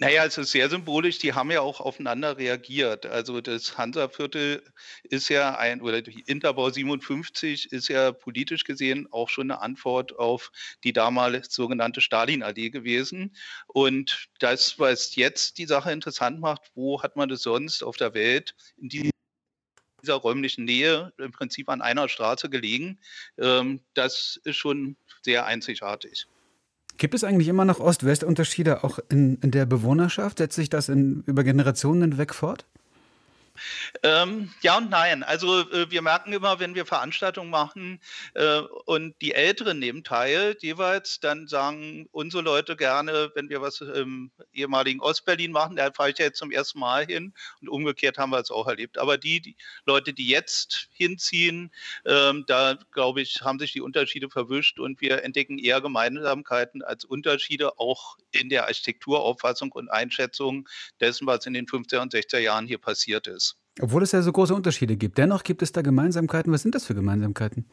[0.02, 3.06] Naja, es ist sehr symbolisch, die haben ja auch aufeinander reagiert.
[3.06, 4.64] Also das Hansa-Viertel
[5.04, 10.18] ist ja ein, oder die Interbau 57 ist ja politisch gesehen auch schon eine Antwort
[10.18, 10.54] auf
[10.86, 13.36] die damals sogenannte Stalin-Allee gewesen.
[13.68, 18.14] Und das, was jetzt die Sache interessant macht, wo hat man das sonst auf der
[18.14, 23.00] Welt in dieser räumlichen Nähe im Prinzip an einer Straße gelegen.
[23.38, 26.26] Ähm, das ist schon sehr einzigartig.
[27.00, 30.40] Gibt es eigentlich immer noch Ost-West-Unterschiede auch in, in, der Bewohnerschaft?
[30.40, 32.66] Setzt sich das in, über Generationen hinweg fort?
[34.04, 35.24] Ähm, ja und nein.
[35.24, 38.00] Also äh, wir merken immer, wenn wir Veranstaltungen machen
[38.34, 43.82] äh, und die Älteren nehmen teil, jeweils, dann sagen unsere Leute gerne, wenn wir was
[43.82, 48.18] im ehemaligen Ostberlin machen, da fahre ich ja jetzt zum ersten Mal hin und umgekehrt
[48.18, 48.98] haben wir es auch erlebt.
[48.98, 51.72] Aber die, die Leute, die jetzt hinziehen,
[52.06, 57.06] ähm, da glaube ich, haben sich die Unterschiede verwischt und wir entdecken eher Gemeinsamkeiten als
[57.06, 60.68] Unterschiede auch in der Architekturauffassung und Einschätzung
[61.00, 63.49] dessen, was in den 50er und 60er Jahren hier passiert ist.
[63.82, 65.18] Obwohl es ja so große Unterschiede gibt.
[65.18, 66.52] Dennoch gibt es da Gemeinsamkeiten.
[66.52, 67.66] Was sind das für Gemeinsamkeiten?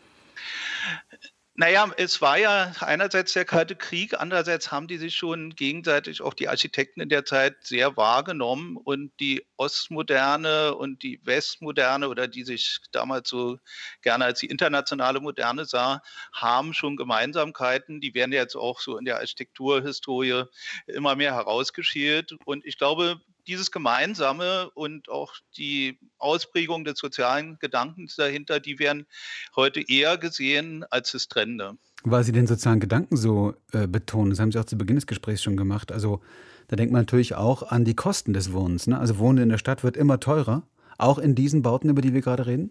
[1.59, 6.35] Naja, es war ja einerseits der Kalte Krieg, andererseits haben die sich schon gegenseitig, auch
[6.35, 12.45] die Architekten in der Zeit, sehr wahrgenommen und die Ostmoderne und die Westmoderne oder die
[12.45, 13.59] sich damals so
[14.03, 18.03] gerne als die internationale Moderne sah, haben schon Gemeinsamkeiten.
[18.03, 20.45] Die werden jetzt auch so in der Architekturhistorie
[20.87, 28.17] immer mehr herausgeschält und ich glaube, dieses Gemeinsame und auch die Ausprägung des sozialen Gedankens
[28.17, 29.07] dahinter, die werden
[29.55, 31.77] heute eher gesehen als das Trennende.
[32.03, 35.07] Weil Sie den sozialen Gedanken so äh, betonen, das haben Sie auch zu Beginn des
[35.07, 35.93] Gesprächs schon gemacht.
[35.93, 36.21] Also
[36.69, 38.87] da denkt man natürlich auch an die Kosten des Wohnens.
[38.87, 38.99] Ne?
[38.99, 40.63] Also Wohnen in der Stadt wird immer teurer,
[40.99, 42.71] auch in diesen Bauten, über die wir gerade reden.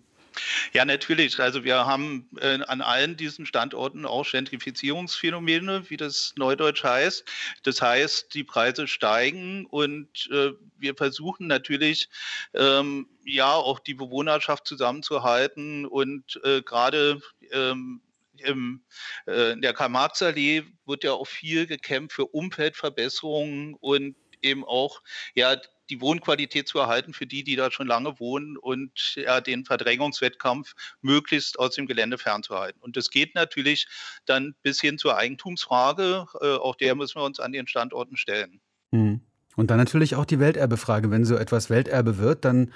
[0.73, 1.39] Ja, natürlich.
[1.39, 7.25] Also wir haben äh, an allen diesen Standorten auch Gentrifizierungsphänomene, wie das Neudeutsch heißt.
[7.63, 12.09] Das heißt, die Preise steigen und äh, wir versuchen natürlich,
[12.53, 17.21] ähm, ja, auch die Bewohnerschaft zusammenzuhalten und äh, gerade
[17.51, 18.01] ähm,
[18.37, 18.81] im,
[19.27, 25.01] äh, in der Karl-Marx-Allee wird ja auch viel gekämpft für Umweltverbesserungen und eben auch
[25.33, 25.57] ja
[25.89, 30.73] die Wohnqualität zu erhalten für die, die da schon lange wohnen und ja, den Verdrängungswettkampf
[31.01, 32.81] möglichst aus dem Gelände fernzuhalten.
[32.81, 33.87] Und das geht natürlich
[34.25, 36.25] dann bis hin zur Eigentumsfrage.
[36.41, 38.61] Äh, auch der müssen wir uns an den Standorten stellen.
[38.91, 39.21] Mhm.
[39.55, 41.11] Und dann natürlich auch die Welterbefrage.
[41.11, 42.73] Wenn so etwas Welterbe wird, dann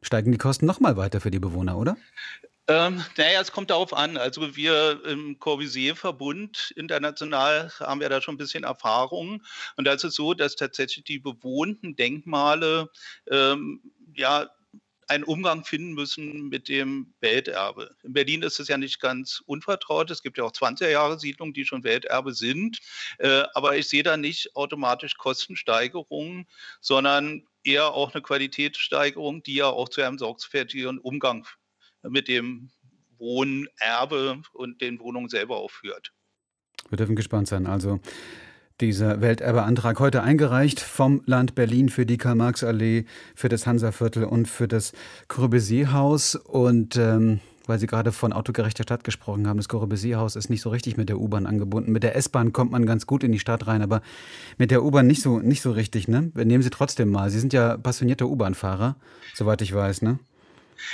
[0.00, 1.96] steigen die Kosten noch mal weiter für die Bewohner, oder?
[2.66, 4.16] Ähm, naja, es kommt darauf an.
[4.16, 9.42] Also wir im Corbusier-Verbund international haben wir da schon ein bisschen Erfahrung.
[9.76, 12.90] Und da ist es so, dass tatsächlich die bewohnten Denkmale
[13.30, 13.82] ähm,
[14.14, 14.48] ja
[15.08, 17.94] einen Umgang finden müssen mit dem Welterbe.
[18.02, 20.10] In Berlin ist es ja nicht ganz unvertraut.
[20.10, 22.78] Es gibt ja auch 20er-Jahre-Siedlungen, die schon Welterbe sind.
[23.18, 26.46] Äh, aber ich sehe da nicht automatisch Kostensteigerungen,
[26.80, 31.46] sondern eher auch eine Qualitätssteigerung, die ja auch zu einem sorgfältigeren Umgang
[32.08, 32.70] mit dem
[33.18, 36.12] Wohnerbe und den Wohnungen selber aufführt.
[36.90, 37.66] Wir dürfen gespannt sein.
[37.66, 38.00] Also
[38.80, 44.66] dieser Welterbeantrag heute eingereicht vom Land Berlin für die Karl-Marx-Allee, für das Hansaviertel und für
[44.66, 44.92] das
[45.28, 46.34] Corbusier-Haus.
[46.34, 50.70] Und ähm, weil Sie gerade von autogerechter Stadt gesprochen haben, das Corbusier-Haus ist nicht so
[50.70, 51.92] richtig mit der U-Bahn angebunden.
[51.92, 54.02] Mit der S-Bahn kommt man ganz gut in die Stadt rein, aber
[54.58, 56.08] mit der U-Bahn nicht so, nicht so richtig.
[56.08, 56.32] Ne?
[56.34, 57.30] Nehmen Sie trotzdem mal.
[57.30, 58.96] Sie sind ja passionierter U-Bahn-Fahrer,
[59.34, 60.02] soweit ich weiß.
[60.02, 60.18] Ne?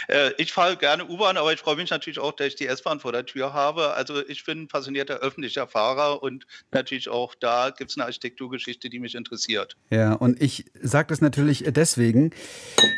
[0.09, 3.01] Äh, ich fahre gerne U-Bahn, aber ich freue mich natürlich auch, dass ich die S-Bahn
[3.01, 3.95] vor der Tür habe.
[3.95, 8.91] Also ich bin ein passionierter öffentlicher Fahrer und natürlich auch da gibt es eine Architekturgeschichte,
[8.91, 9.77] die mich interessiert.
[9.91, 12.33] Ja, und ich sage das natürlich deswegen,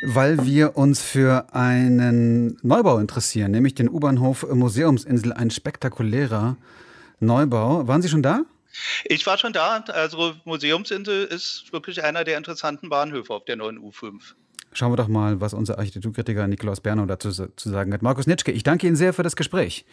[0.06, 6.56] weil wir uns für einen Neubau interessieren, nämlich den U-Bahnhof Museumsinsel, ein spektakulärer
[7.20, 7.86] Neubau.
[7.86, 8.42] Waren Sie schon da?
[9.04, 9.84] Ich war schon da.
[9.88, 14.34] Also Museumsinsel ist wirklich einer der interessanten Bahnhöfe auf der neuen U5.
[14.72, 18.02] Schauen wir doch mal, was unser Architekturkritiker Nikolaus Bernow dazu zu sagen hat.
[18.02, 19.84] Markus Nitschke, ich danke Ihnen sehr für das Gespräch.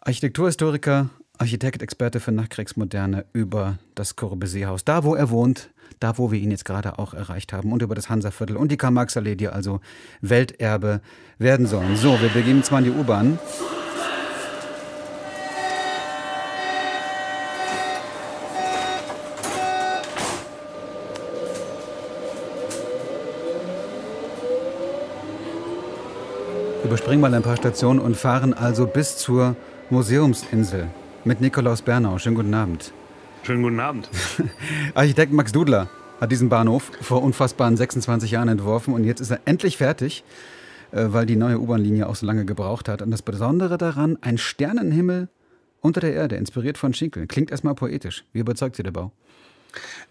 [0.00, 6.38] Architekturhistoriker, Architekt, Experte für Nachkriegsmoderne über das Corbusier-Haus, da wo er wohnt, da wo wir
[6.38, 9.80] ihn jetzt gerade auch erreicht haben und über das Hansaviertel und die Karl-Marx-Allee, die also
[10.20, 11.00] Welterbe
[11.38, 11.96] werden sollen.
[11.96, 13.38] So, wir begeben mal in die U-Bahn.
[26.84, 29.56] Überspringen mal ein paar Stationen und fahren also bis zur
[29.88, 30.88] Museumsinsel
[31.24, 32.18] mit Nikolaus Bernau.
[32.18, 32.92] Schönen guten Abend.
[33.42, 34.10] Schönen guten Abend.
[34.94, 35.88] Architekt Max Dudler
[36.20, 40.24] hat diesen Bahnhof vor unfassbaren 26 Jahren entworfen und jetzt ist er endlich fertig,
[40.92, 43.00] äh, weil die neue U-Bahn-Linie auch so lange gebraucht hat.
[43.00, 45.28] Und das Besondere daran, ein Sternenhimmel
[45.80, 47.26] unter der Erde, inspiriert von Schinkel.
[47.26, 48.24] Klingt erstmal poetisch.
[48.34, 49.10] Wie überzeugt Sie der Bau?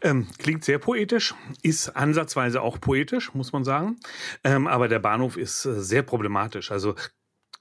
[0.01, 3.97] Ähm, klingt sehr poetisch, ist ansatzweise auch poetisch, muss man sagen.
[4.43, 6.71] Ähm, aber der Bahnhof ist äh, sehr problematisch.
[6.71, 6.95] Also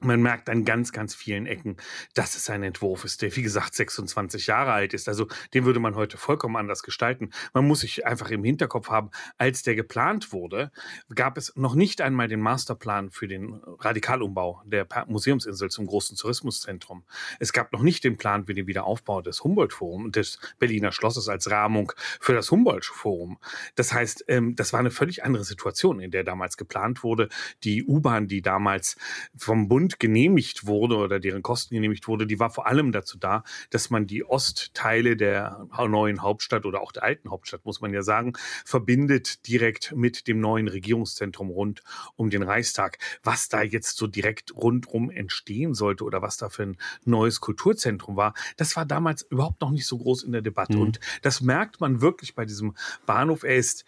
[0.04, 1.76] man merkt an ganz, ganz vielen Ecken,
[2.14, 5.08] dass es ein Entwurf ist, der, wie gesagt, 26 Jahre alt ist.
[5.08, 7.30] Also den würde man heute vollkommen anders gestalten.
[7.52, 10.70] Man muss sich einfach im Hinterkopf haben, als der geplant wurde,
[11.14, 17.04] gab es noch nicht einmal den Masterplan für den Radikalumbau der Museumsinsel zum großen Tourismuszentrum.
[17.38, 21.28] Es gab noch nicht den Plan für den Wiederaufbau des Humboldt-Forums und des Berliner Schlosses
[21.28, 23.38] als Rahmung für das Humboldt-Forum.
[23.74, 27.28] Das heißt, ähm, das war eine völlig andere Situation, in der damals geplant wurde.
[27.64, 28.96] Die U-Bahn, die damals
[29.36, 33.44] vom Bund genehmigt wurde oder deren Kosten genehmigt wurde, die war vor allem dazu da,
[33.70, 38.02] dass man die Ostteile der neuen Hauptstadt oder auch der alten Hauptstadt, muss man ja
[38.02, 38.32] sagen,
[38.64, 41.82] verbindet direkt mit dem neuen Regierungszentrum rund
[42.16, 42.98] um den Reichstag.
[43.22, 48.16] Was da jetzt so direkt rundrum entstehen sollte oder was da für ein neues Kulturzentrum
[48.16, 50.76] war, das war damals überhaupt noch nicht so groß in der Debatte.
[50.76, 50.82] Mhm.
[50.82, 52.74] Und das merkt man wirklich bei diesem
[53.06, 53.42] Bahnhof.
[53.42, 53.84] Er ist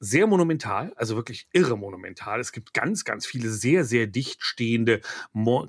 [0.00, 2.40] sehr monumental, also wirklich irre monumental.
[2.40, 5.00] Es gibt ganz, ganz viele sehr, sehr dicht stehende,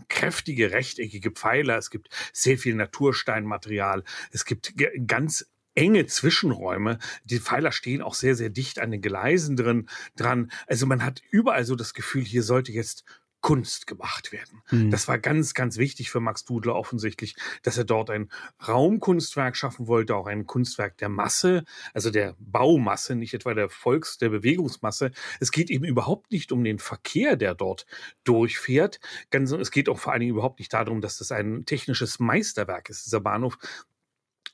[0.08, 1.78] kräftige, rechteckige Pfeiler.
[1.78, 4.04] Es gibt sehr viel Natursteinmaterial.
[4.32, 4.74] Es gibt
[5.08, 7.00] ganz enge Zwischenräume.
[7.24, 10.52] Die Pfeiler stehen auch sehr, sehr dicht an den Gleisen drin, dran.
[10.68, 13.06] Also man hat überall so das Gefühl, hier sollte jetzt
[13.42, 14.62] Kunst gemacht werden.
[14.70, 14.92] Mhm.
[14.92, 18.30] Das war ganz, ganz wichtig für Max Dudler offensichtlich, dass er dort ein
[18.68, 24.18] Raumkunstwerk schaffen wollte, auch ein Kunstwerk der Masse, also der Baumasse, nicht etwa der Volks-,
[24.18, 25.12] der Bewegungsmasse.
[25.40, 27.86] Es geht eben überhaupt nicht um den Verkehr, der dort
[28.24, 29.00] durchfährt.
[29.30, 32.90] Ganz, es geht auch vor allen Dingen überhaupt nicht darum, dass das ein technisches Meisterwerk
[32.90, 33.58] ist, dieser Bahnhof,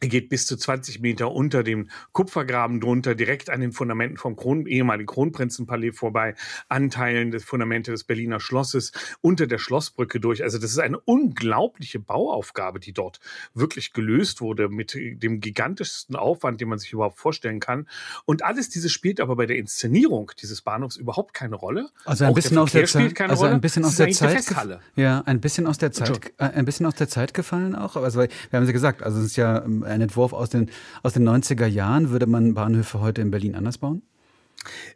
[0.05, 4.35] er geht bis zu 20 Meter unter dem Kupfergraben drunter, direkt an den Fundamenten vom
[4.35, 6.35] Kron ehemaligen Kronprinzenpalais vorbei,
[6.69, 8.91] Anteilen des Fundamente des Berliner Schlosses,
[9.21, 10.43] unter der Schlossbrücke durch.
[10.43, 13.19] Also das ist eine unglaubliche Bauaufgabe, die dort
[13.55, 17.87] wirklich gelöst wurde mit dem gigantischsten Aufwand, den man sich überhaupt vorstellen kann.
[18.25, 21.89] Und alles dieses spielt aber bei der Inszenierung dieses Bahnhofs überhaupt keine Rolle.
[22.05, 23.55] Also ein Auch bisschen aus der Zeit, also Rolle.
[23.55, 24.45] ein bisschen aus der Zeit,
[24.95, 27.95] ja, ein bisschen aus der Zeit, äh, ein bisschen aus der Zeit gefallen auch.
[27.95, 30.69] Also wir haben sie gesagt, also es ist ja ähm, ein Entwurf aus den,
[31.01, 32.11] aus den 90er Jahren.
[32.11, 34.03] Würde man Bahnhöfe heute in Berlin anders bauen?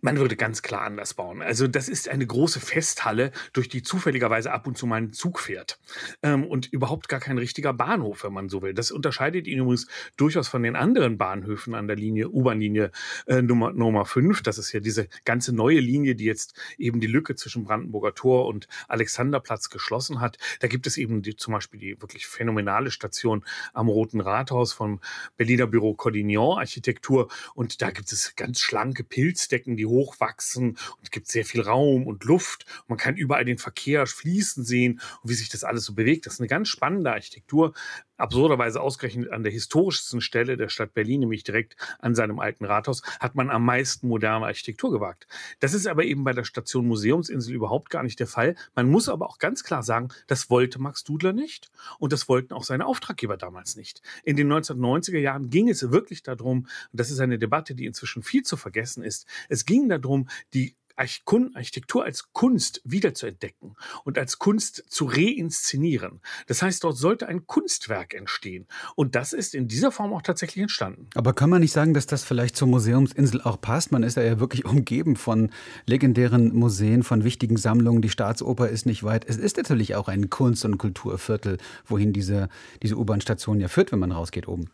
[0.02, 1.42] Man würde ganz klar anders bauen.
[1.42, 5.40] Also das ist eine große Festhalle, durch die zufälligerweise ab und zu mal ein Zug
[5.40, 5.80] fährt.
[6.24, 8.74] Ähm, und überhaupt gar kein richtiger Bahnhof, wenn man so will.
[8.74, 12.92] Das unterscheidet ihn übrigens durchaus von den anderen Bahnhöfen an der Linie, U-Bahn-Linie
[13.28, 14.42] äh, Nummer, Nummer 5.
[14.42, 18.48] Das ist ja diese ganze neue Linie, die jetzt eben die Lücke zwischen Brandenburger Tor
[18.48, 20.38] und Alexanderplatz geschlossen hat.
[20.60, 25.00] Da gibt es eben die, zum Beispiel die wirklich phänomenale Station am Roten Rathaus vom
[25.38, 27.30] Berliner Büro Cordignon Architektur.
[27.54, 31.62] Und da gibt es ganz schlanke Pilzdecken Flächen, die hochwachsen und es gibt sehr viel
[31.62, 32.66] Raum und Luft.
[32.82, 36.26] Und man kann überall den Verkehr fließen sehen und wie sich das alles so bewegt.
[36.26, 37.74] Das ist eine ganz spannende Architektur
[38.20, 43.02] absurderweise ausgerechnet an der historischsten Stelle der Stadt Berlin, nämlich direkt an seinem alten Rathaus,
[43.20, 45.28] hat man am meisten moderne Architektur gewagt.
[45.60, 48.56] Das ist aber eben bei der Station Museumsinsel überhaupt gar nicht der Fall.
[48.76, 52.54] Man muss aber auch ganz klar sagen, das wollte Max Dudler nicht und das wollten
[52.54, 54.02] auch seine Auftraggeber damals nicht.
[54.24, 58.24] In den 1990er Jahren ging es wirklich darum, und das ist eine Debatte, die inzwischen
[58.24, 64.84] viel zu vergessen ist, es ging darum, die Architektur als Kunst wiederzuentdecken und als Kunst
[64.90, 66.22] zu reinszenieren.
[66.48, 68.68] Das heißt, dort sollte ein Kunstwerk entstehen.
[68.96, 71.10] Und das ist in dieser Form auch tatsächlich entstanden.
[71.16, 73.92] Aber kann man nicht sagen, dass das vielleicht zur Museumsinsel auch passt?
[73.92, 75.52] Man ist ja wirklich umgeben von
[75.86, 78.02] legendären Museen, von wichtigen Sammlungen.
[78.02, 79.26] Die Staatsoper ist nicht weit.
[79.28, 82.50] Es ist natürlich auch ein Kunst- und Kulturviertel, wohin diese,
[82.84, 84.70] diese U-Bahn-Station ja führt, wenn man rausgeht oben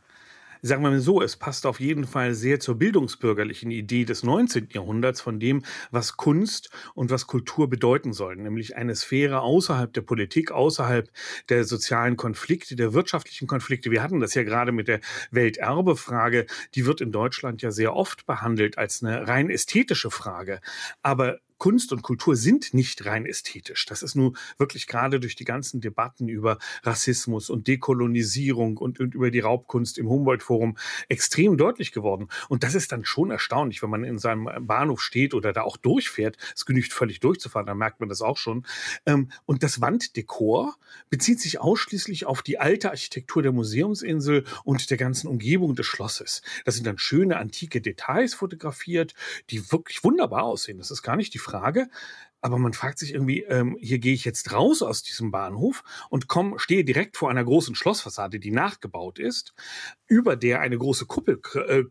[0.65, 4.69] sagen wir mal so, es passt auf jeden Fall sehr zur bildungsbürgerlichen Idee des 19.
[4.71, 10.01] Jahrhunderts von dem, was Kunst und was Kultur bedeuten sollen, nämlich eine Sphäre außerhalb der
[10.01, 11.09] Politik, außerhalb
[11.49, 13.91] der sozialen Konflikte, der wirtschaftlichen Konflikte.
[13.91, 18.25] Wir hatten das ja gerade mit der Welterbefrage, die wird in Deutschland ja sehr oft
[18.25, 20.61] behandelt als eine rein ästhetische Frage.
[21.03, 23.85] Aber Kunst und Kultur sind nicht rein ästhetisch.
[23.85, 29.15] Das ist nur wirklich gerade durch die ganzen Debatten über Rassismus und Dekolonisierung und, und
[29.15, 32.27] über die Raubkunst im Humboldt-Forum extrem deutlich geworden.
[32.49, 35.77] Und das ist dann schon erstaunlich, wenn man in seinem Bahnhof steht oder da auch
[35.77, 36.37] durchfährt.
[36.53, 38.65] Es genügt völlig durchzufahren, dann merkt man das auch schon.
[39.05, 40.75] Ähm, und das Wanddekor
[41.09, 46.41] bezieht sich ausschließlich auf die alte Architektur der Museumsinsel und der ganzen Umgebung des Schlosses.
[46.65, 49.13] Das sind dann schöne antike Details fotografiert,
[49.49, 50.77] die wirklich wunderbar aussehen.
[50.77, 51.87] Das ist gar nicht die Frage.
[52.41, 56.27] Aber man fragt sich irgendwie, ähm, hier gehe ich jetzt raus aus diesem Bahnhof und
[56.27, 59.55] komm, stehe direkt vor einer großen Schlossfassade, die nachgebaut ist,
[60.05, 61.85] über der eine große Kuppel äh,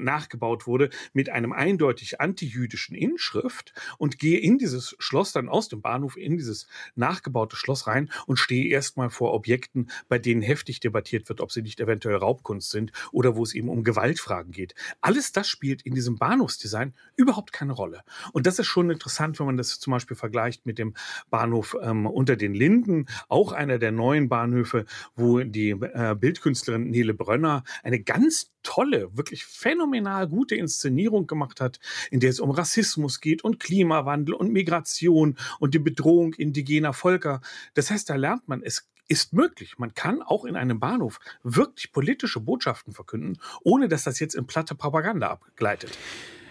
[0.00, 5.82] nachgebaut wurde mit einem eindeutig antijüdischen Inschrift und gehe in dieses Schloss dann aus dem
[5.82, 11.28] Bahnhof in dieses nachgebaute Schloss rein und stehe erstmal vor Objekten, bei denen heftig debattiert
[11.28, 14.74] wird, ob sie nicht eventuell Raubkunst sind oder wo es eben um Gewaltfragen geht.
[15.00, 18.02] Alles das spielt in diesem Bahnhofsdesign überhaupt keine Rolle.
[18.32, 20.94] Und das ist schon interessant, interessant, wenn man das zum Beispiel vergleicht mit dem
[21.30, 27.14] Bahnhof ähm, unter den Linden, auch einer der neuen Bahnhöfe, wo die äh, Bildkünstlerin Nele
[27.14, 31.80] Brönner eine ganz tolle, wirklich phänomenal gute Inszenierung gemacht hat,
[32.10, 37.40] in der es um Rassismus geht und Klimawandel und Migration und die Bedrohung indigener Völker.
[37.74, 39.78] Das heißt, da lernt man, es ist möglich.
[39.78, 44.46] Man kann auch in einem Bahnhof wirklich politische Botschaften verkünden, ohne dass das jetzt in
[44.46, 45.98] platte Propaganda abgleitet.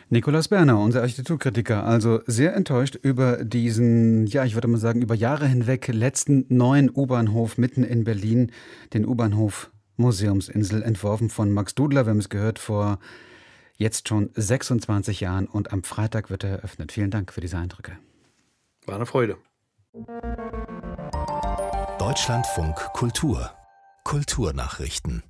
[0.09, 5.15] Nikolaus Berner, unser Architekturkritiker, also sehr enttäuscht über diesen, ja, ich würde mal sagen, über
[5.15, 8.51] Jahre hinweg letzten neuen U-Bahnhof mitten in Berlin,
[8.93, 12.05] den U-Bahnhof Museumsinsel, entworfen von Max Dudler.
[12.05, 12.99] Wir haben es gehört vor
[13.77, 16.91] jetzt schon 26 Jahren und am Freitag wird er eröffnet.
[16.91, 17.97] Vielen Dank für diese Eindrücke.
[18.85, 19.37] War eine Freude.
[21.99, 23.51] Deutschlandfunk Kultur
[24.03, 25.23] Kulturnachrichten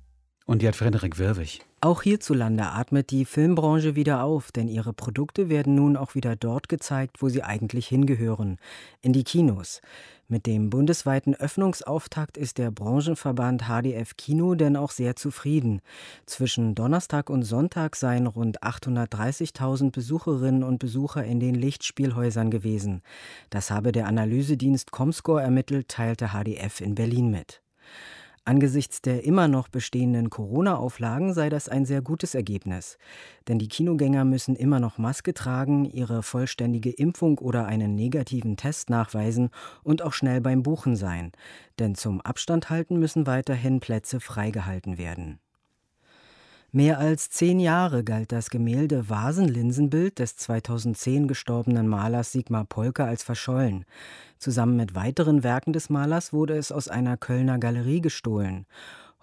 [0.46, 1.62] und die hat Frederik Wirwig.
[1.84, 6.70] Auch hierzulande atmet die Filmbranche wieder auf, denn ihre Produkte werden nun auch wieder dort
[6.70, 8.56] gezeigt, wo sie eigentlich hingehören,
[9.02, 9.82] in die Kinos.
[10.26, 15.82] Mit dem bundesweiten Öffnungsauftakt ist der Branchenverband HDF Kino denn auch sehr zufrieden.
[16.24, 23.02] Zwischen Donnerstag und Sonntag seien rund 830.000 Besucherinnen und Besucher in den Lichtspielhäusern gewesen.
[23.50, 27.60] Das habe der Analysedienst Comscore ermittelt, teilte HDF in Berlin mit.
[28.46, 32.98] Angesichts der immer noch bestehenden Corona-Auflagen sei das ein sehr gutes Ergebnis.
[33.48, 38.90] Denn die Kinogänger müssen immer noch Maske tragen, ihre vollständige Impfung oder einen negativen Test
[38.90, 39.48] nachweisen
[39.82, 41.32] und auch schnell beim Buchen sein.
[41.78, 45.40] Denn zum Abstand halten müssen weiterhin Plätze freigehalten werden.
[46.76, 53.22] Mehr als zehn Jahre galt das Gemälde Vasenlinsenbild des 2010 gestorbenen Malers Sigmar Polke als
[53.22, 53.84] verschollen.
[54.40, 58.66] Zusammen mit weiteren Werken des Malers wurde es aus einer Kölner Galerie gestohlen.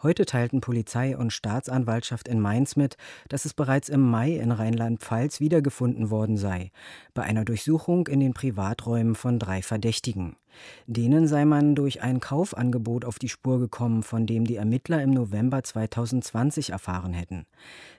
[0.02, 2.96] Heute teilten Polizei und Staatsanwaltschaft in Mainz mit,
[3.28, 6.72] dass es bereits im Mai in Rheinland-Pfalz wiedergefunden worden sei,
[7.14, 10.38] bei einer Durchsuchung in den Privaträumen von drei Verdächtigen.
[10.88, 15.12] Denen sei man durch ein Kaufangebot auf die Spur gekommen, von dem die Ermittler im
[15.12, 17.46] November 2020 erfahren hätten.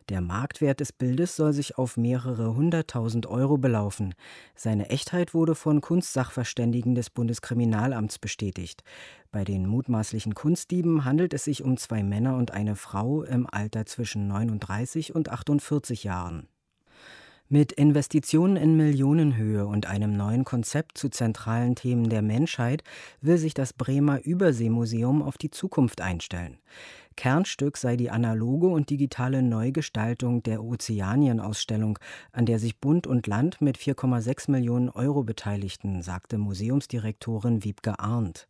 [0.09, 4.15] Der Marktwert des Bildes soll sich auf mehrere hunderttausend Euro belaufen.
[4.55, 8.83] Seine Echtheit wurde von Kunstsachverständigen des Bundeskriminalamts bestätigt.
[9.31, 13.87] Bei den mutmaßlichen Kunstdieben handelt es sich um zwei Männer und eine Frau im Alter
[13.87, 16.49] zwischen 39 und 48 Jahren.
[17.53, 22.83] Mit Investitionen in Millionenhöhe und einem neuen Konzept zu zentralen Themen der Menschheit
[23.21, 26.57] will sich das Bremer Überseemuseum auf die Zukunft einstellen.
[27.17, 31.99] Kernstück sei die analoge und digitale Neugestaltung der Ozeanien-Ausstellung,
[32.33, 38.49] an der sich Bund und Land mit 4,6 Millionen Euro beteiligten, sagte Museumsdirektorin Wiebke Arndt.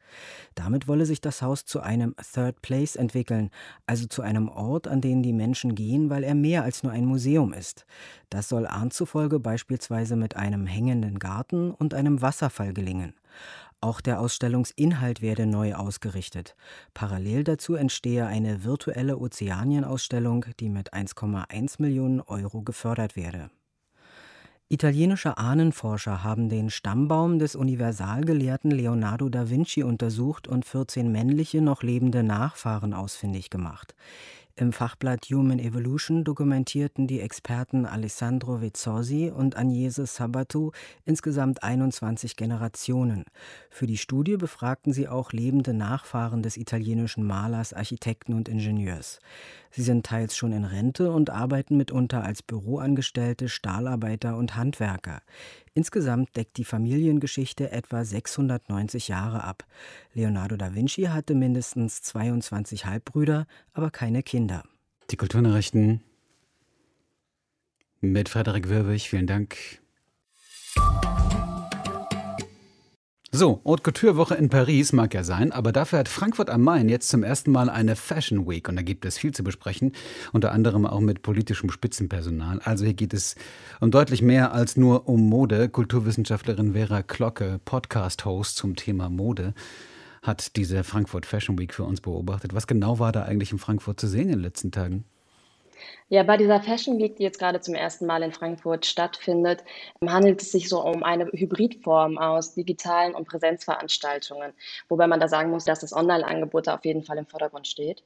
[0.55, 3.51] Damit wolle sich das Haus zu einem Third Place entwickeln,
[3.87, 7.05] also zu einem Ort, an den die Menschen gehen, weil er mehr als nur ein
[7.05, 7.87] Museum ist.
[8.31, 13.14] Das soll Arndt zufolge beispielsweise mit einem hängenden Garten und einem Wasserfall gelingen.
[13.83, 16.55] Auch der Ausstellungsinhalt werde neu ausgerichtet.
[16.95, 23.50] Parallel dazu entstehe eine virtuelle Ozeanienausstellung, die mit 1,1 Millionen Euro gefördert werde.
[24.73, 31.83] Italienische Ahnenforscher haben den Stammbaum des Universalgelehrten Leonardo da Vinci untersucht und 14 männliche noch
[31.83, 33.94] lebende Nachfahren ausfindig gemacht.
[34.54, 40.73] Im Fachblatt Human Evolution dokumentierten die Experten Alessandro Vezzosi und Agnese Sabato
[41.06, 43.25] insgesamt 21 Generationen.
[43.70, 49.20] Für die Studie befragten sie auch lebende Nachfahren des italienischen Malers, Architekten und Ingenieurs.
[49.70, 55.23] Sie sind teils schon in Rente und arbeiten mitunter als Büroangestellte, Stahlarbeiter und Handwerker.
[55.75, 59.65] Insgesamt deckt die Familiengeschichte etwa 690 Jahre ab.
[60.15, 64.63] Leonardo da Vinci hatte mindestens 22 Halbbrüder, aber keine Kinder.
[65.10, 66.00] Die Kulturnachrichten
[68.00, 69.08] mit Frederik Wirwig.
[69.08, 69.56] Vielen Dank.
[73.35, 76.90] So, Haute Couture Woche in Paris mag ja sein, aber dafür hat Frankfurt am Main
[76.90, 79.92] jetzt zum ersten Mal eine Fashion Week und da gibt es viel zu besprechen,
[80.33, 82.60] unter anderem auch mit politischem Spitzenpersonal.
[82.62, 83.35] Also hier geht es
[83.80, 85.70] um deutlich mehr als nur um Mode.
[85.70, 89.54] Kulturwissenschaftlerin Vera Glocke, Podcast-Host zum Thema Mode,
[90.20, 92.52] hat diese Frankfurt Fashion Week für uns beobachtet.
[92.52, 95.06] Was genau war da eigentlich in Frankfurt zu sehen in den letzten Tagen?
[96.08, 99.64] Ja, bei dieser Fashion Week, die jetzt gerade zum ersten Mal in Frankfurt stattfindet,
[100.06, 104.52] handelt es sich so um eine Hybridform aus digitalen und Präsenzveranstaltungen,
[104.88, 108.02] wobei man da sagen muss, dass das Online-Angebot da auf jeden Fall im Vordergrund steht.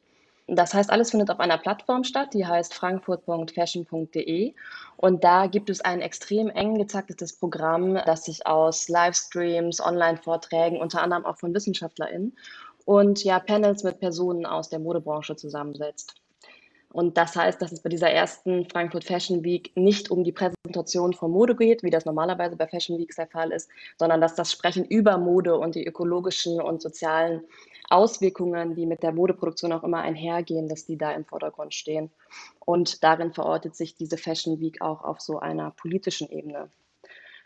[0.49, 4.55] Das heißt, alles findet auf einer Plattform statt, die heißt frankfurt.fashion.de.
[4.97, 11.03] Und da gibt es ein extrem eng getaktetes Programm, das sich aus Livestreams, Online-Vorträgen, unter
[11.03, 12.37] anderem auch von WissenschaftlerInnen
[12.85, 16.15] und ja, Panels mit Personen aus der Modebranche zusammensetzt.
[16.93, 21.13] Und das heißt, dass es bei dieser ersten Frankfurt Fashion Week nicht um die Präsentation
[21.13, 23.69] von Mode geht, wie das normalerweise bei Fashion Weeks der Fall ist,
[23.99, 27.43] sondern dass das Sprechen über Mode und die ökologischen und sozialen
[27.91, 32.11] Auswirkungen, die mit der Modeproduktion auch immer einhergehen, dass die da im Vordergrund stehen.
[32.65, 36.71] Und darin verortet sich diese Fashion Week auch auf so einer politischen Ebene.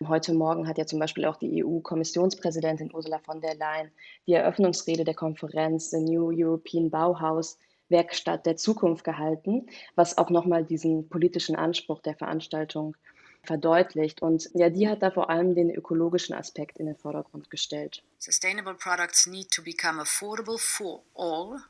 [0.07, 3.91] Heute Morgen hat ja zum Beispiel auch die EU-Kommissionspräsidentin Ursula von der Leyen
[4.27, 7.59] die Eröffnungsrede der Konferenz The New European Bauhaus
[7.91, 12.97] Werkstatt der Zukunft gehalten, was auch nochmal diesen politischen Anspruch der Veranstaltung
[13.43, 14.23] verdeutlicht.
[14.23, 18.03] Und ja, die hat da vor allem den ökologischen Aspekt in den Vordergrund gestellt.
[18.19, 21.61] Sustainable products need to become affordable for all.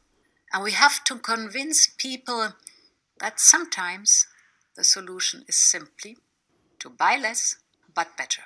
[0.53, 2.55] And we have to convince people
[3.19, 4.29] that sometimes
[4.77, 6.19] the solution is simply
[6.81, 7.59] to buy less
[7.95, 8.43] but better.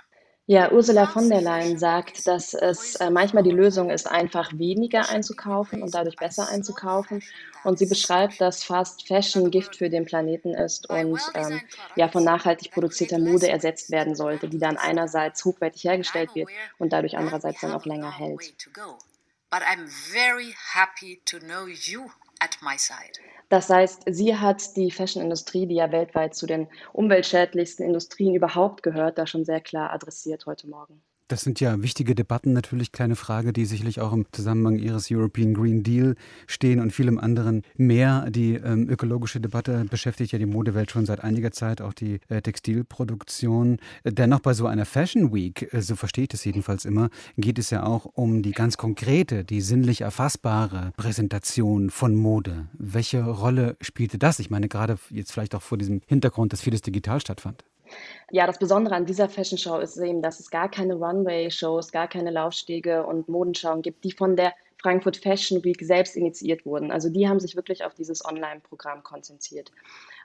[0.47, 5.09] Ja, Ursula von der Leyen sagt, dass es äh, manchmal die Lösung ist, einfach weniger
[5.09, 7.23] einzukaufen und dadurch besser einzukaufen.
[7.65, 11.61] Und sie beschreibt, dass Fast Fashion Gift für den Planeten ist und ähm,
[11.97, 16.49] ja von nachhaltig produzierter Mode ersetzt werden sollte, die dann einerseits hochwertig hergestellt wird
[16.79, 18.55] und dadurch andererseits dann auch länger hält.
[23.49, 29.19] Das heißt, sie hat die Fashion-Industrie, die ja weltweit zu den umweltschädlichsten Industrien überhaupt gehört,
[29.19, 31.03] da schon sehr klar adressiert heute Morgen.
[31.29, 35.55] Das sind ja wichtige Debatten, natürlich keine Frage, die sicherlich auch im Zusammenhang Ihres European
[35.55, 36.17] Green Deal
[36.47, 38.31] stehen und vielem anderen mehr.
[38.31, 42.43] Die ähm, ökologische Debatte beschäftigt ja die Modewelt schon seit einiger Zeit, auch die äh,
[42.43, 43.79] Textilproduktion.
[44.05, 47.09] Dennoch bei so einer Fashion Week, äh, so verstehe ich das jedenfalls immer,
[47.39, 52.69] geht es ja auch um die ganz konkrete, die sinnlich erfassbare Präsentation von Mode.
[52.75, 54.41] Welche Rolle spielte das?
[54.41, 57.65] Ich meine, gerade jetzt vielleicht auch vor diesem Hintergrund, dass vieles digital stattfand.
[58.31, 62.09] Ja, das Besondere an dieser Fashion Show ist eben, dass es gar keine Runway-Shows, gar
[62.09, 66.91] keine Laufstege und Modenschauen gibt, die von der Frankfurt Fashion Week selbst initiiert wurden.
[66.91, 69.73] Also die haben sich wirklich auf dieses Online-Programm konzentriert.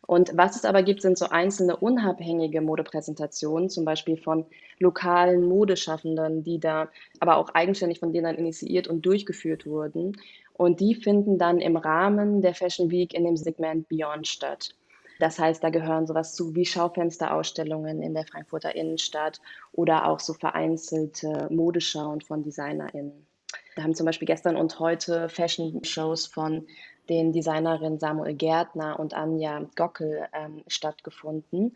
[0.05, 4.45] Und was es aber gibt, sind so einzelne unabhängige Modepräsentationen, zum Beispiel von
[4.80, 6.89] lokalen Modeschaffenden, die da
[7.22, 10.17] aber auch eigenständig von denen dann initiiert und durchgeführt wurden.
[10.53, 14.76] Und die finden dann im Rahmen der Fashion Week in dem Segment Beyond statt.
[15.20, 19.41] Das heißt, da gehören sowas zu wie Schaufensterausstellungen in der Frankfurter Innenstadt
[19.74, 23.28] oder auch so vereinzelte Modeschauen von DesignerInnen.
[23.76, 26.67] Wir haben zum Beispiel gestern und heute Fashion-Shows von
[27.10, 31.76] den Designerinnen Samuel Gärtner und Anja Gockel ähm, stattgefunden.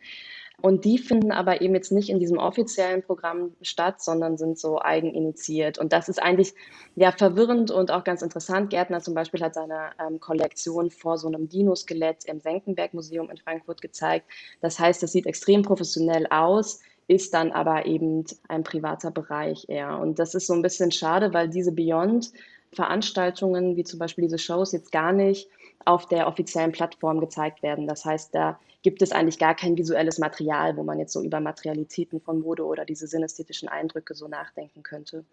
[0.61, 4.79] Und die finden aber eben jetzt nicht in diesem offiziellen Programm statt, sondern sind so
[4.79, 5.77] eigeninitiiert.
[5.77, 6.53] Und das ist eigentlich
[6.95, 8.69] ja verwirrend und auch ganz interessant.
[8.69, 13.81] Gärtner zum Beispiel hat seine ähm, Kollektion vor so einem Dinoskelett im Senckenberg-Museum in Frankfurt
[13.81, 14.25] gezeigt.
[14.61, 19.99] Das heißt, das sieht extrem professionell aus, ist dann aber eben ein privater Bereich eher.
[19.99, 22.31] Und das ist so ein bisschen schade, weil diese Beyond
[22.73, 25.49] Veranstaltungen, wie zum Beispiel diese Shows, jetzt gar nicht
[25.85, 27.87] auf der offiziellen Plattform gezeigt werden.
[27.87, 31.39] Das heißt, da gibt es eigentlich gar kein visuelles Material, wo man jetzt so über
[31.39, 35.25] Materialitäten von Mode oder diese synästhetischen Eindrücke so nachdenken könnte.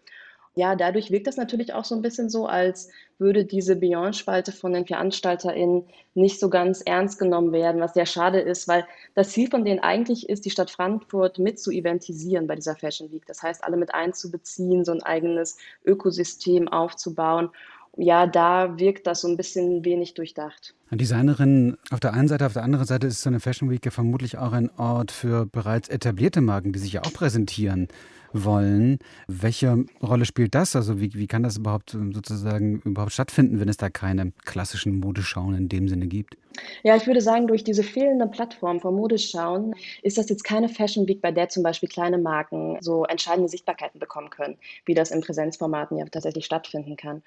[0.55, 4.73] Ja, dadurch wirkt das natürlich auch so ein bisschen so, als würde diese Beyond-Spalte von
[4.73, 8.85] den VeranstalterInnen nicht so ganz ernst genommen werden, was sehr schade ist, weil
[9.15, 13.11] das Ziel von denen eigentlich ist, die Stadt Frankfurt mit zu eventisieren bei dieser Fashion
[13.13, 13.25] Week.
[13.27, 17.49] Das heißt, alle mit einzubeziehen, so ein eigenes Ökosystem aufzubauen
[17.97, 20.75] ja, da wirkt das so ein bisschen wenig durchdacht.
[20.97, 23.91] Designerin auf der einen Seite, auf der anderen Seite ist so eine Fashion Week ja
[23.91, 27.87] vermutlich auch ein Ort für bereits etablierte Marken, die sich ja auch präsentieren
[28.33, 28.99] wollen.
[29.27, 30.75] Welche Rolle spielt das?
[30.75, 35.55] Also wie, wie kann das überhaupt sozusagen überhaupt stattfinden, wenn es da keine klassischen Modeschauen
[35.55, 36.37] in dem Sinne gibt?
[36.83, 41.07] Ja, ich würde sagen, durch diese fehlende Plattform von Modeschauen ist das jetzt keine Fashion
[41.07, 45.21] Week, bei der zum Beispiel kleine Marken so entscheidende Sichtbarkeiten bekommen können, wie das in
[45.21, 47.21] Präsenzformaten ja tatsächlich stattfinden kann.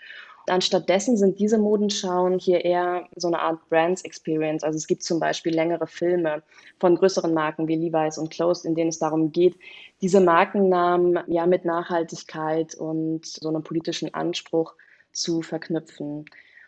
[0.46, 4.64] Anstattdessen sind diese Modenschauen hier eher so eine Art Brands Experience.
[4.64, 6.42] Also es gibt zum Beispiel längere Filme
[6.78, 9.56] von größeren Marken wie Levi's und Closed, in denen es darum geht,
[10.00, 14.74] diese Markennamen ja mit Nachhaltigkeit und so einem politischen Anspruch
[15.12, 16.24] zu verknüpfen.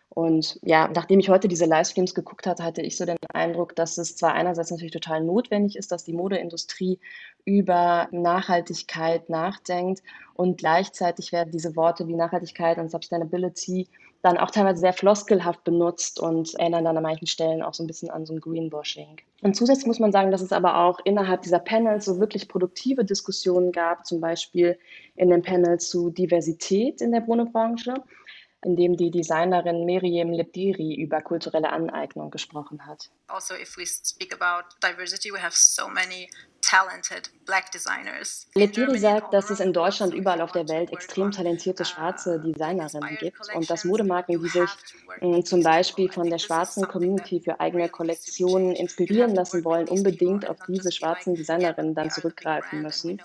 [0.09, 3.97] Und ja, nachdem ich heute diese Livestreams geguckt hatte, hatte ich so den Eindruck, dass
[3.97, 6.99] es zwar einerseits natürlich total notwendig ist, dass die Modeindustrie
[7.45, 10.01] über Nachhaltigkeit nachdenkt
[10.33, 13.87] und gleichzeitig werden diese Worte wie Nachhaltigkeit und Sustainability
[14.21, 17.87] dann auch teilweise sehr floskelhaft benutzt und erinnern dann an manchen Stellen auch so ein
[17.87, 19.17] bisschen an so ein Greenwashing.
[19.41, 23.05] Und zusätzlich muss man sagen, dass es aber auch innerhalb dieser Panels so wirklich produktive
[23.05, 24.77] Diskussionen gab, zum Beispiel
[25.15, 27.93] in dem Panel zu Diversität in der Brunnenbranche
[28.63, 33.09] in dem die Designerin Miriam Lepdiri über kulturelle Aneignung gesprochen hat.
[33.27, 36.29] Also if we speak about diversity, we have so many
[36.67, 38.45] talented black designers.
[38.53, 43.39] Lepiri sagt, dass es in Deutschland überall auf der Welt extrem talentierte schwarze Designerinnen gibt
[43.55, 44.69] und dass Modemarken, die sich
[45.21, 50.57] mh, zum Beispiel von der schwarzen Community für eigene Kollektionen inspirieren lassen wollen, unbedingt auf
[50.67, 53.21] diese schwarzen Designerinnen dann zurückgreifen müssen.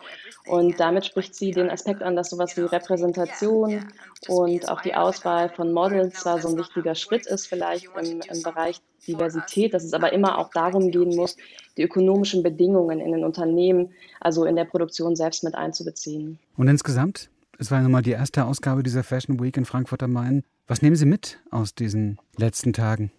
[0.46, 3.92] Und damit spricht sie den Aspekt an, dass sowas wie Repräsentation
[4.28, 8.42] und auch die Auswahl von Models zwar so ein wichtiger Schritt ist, vielleicht im, im
[8.42, 11.36] Bereich Diversität, dass es aber immer auch darum gehen muss,
[11.76, 13.90] die ökonomischen Bedingungen in den Unternehmen,
[14.20, 16.38] also in der Produktion selbst mit einzubeziehen.
[16.56, 20.42] Und insgesamt, es war nochmal die erste Ausgabe dieser Fashion Week in Frankfurt am Main.
[20.66, 23.10] Was nehmen Sie mit aus diesen letzten Tagen?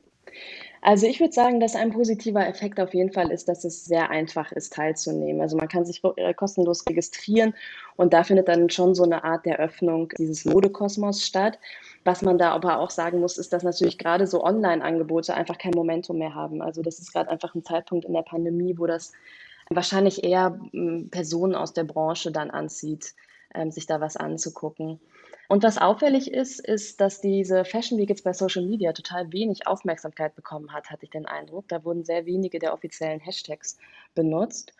[0.85, 4.09] Also ich würde sagen, dass ein positiver Effekt auf jeden Fall ist, dass es sehr
[4.09, 5.41] einfach ist, teilzunehmen.
[5.41, 7.53] Also man kann sich äh, kostenlos registrieren
[7.95, 11.57] und da findet dann schon so eine Art der Öffnung dieses Modekosmos statt.
[12.05, 15.73] Was man da aber auch sagen muss, ist, dass natürlich gerade so Online-Angebote einfach kein
[15.73, 16.61] Momentum mehr haben.
[16.61, 19.13] Also das ist gerade einfach ein Zeitpunkt in der Pandemie, wo das
[19.69, 23.13] wahrscheinlich eher hm, Personen aus der Branche dann anzieht,
[23.53, 24.99] ähm, sich da was anzugucken.
[25.47, 29.67] Und was auffällig ist, ist, dass diese Fashion Week jetzt bei Social Media total wenig
[29.67, 31.67] Aufmerksamkeit bekommen hat, hatte ich den Eindruck.
[31.67, 33.77] Da wurden sehr wenige der offiziellen Hashtags
[34.15, 34.73] benutzt.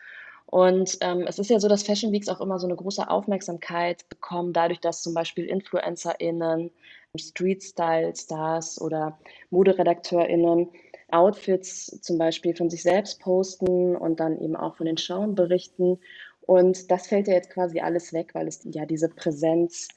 [0.46, 4.08] Und ähm, es ist ja so, dass Fashion Weeks auch immer so eine große Aufmerksamkeit
[4.08, 6.70] bekommen, dadurch, dass zum Beispiel InfluencerInnen
[7.18, 9.18] Street-Style-Stars oder
[9.50, 10.68] ModeredakteurInnen
[11.10, 16.00] Outfits zum Beispiel von sich selbst posten und dann eben auch von den Schauen berichten.
[16.40, 19.88] Und das fällt ja jetzt quasi alles weg, weil es ja diese Präsenz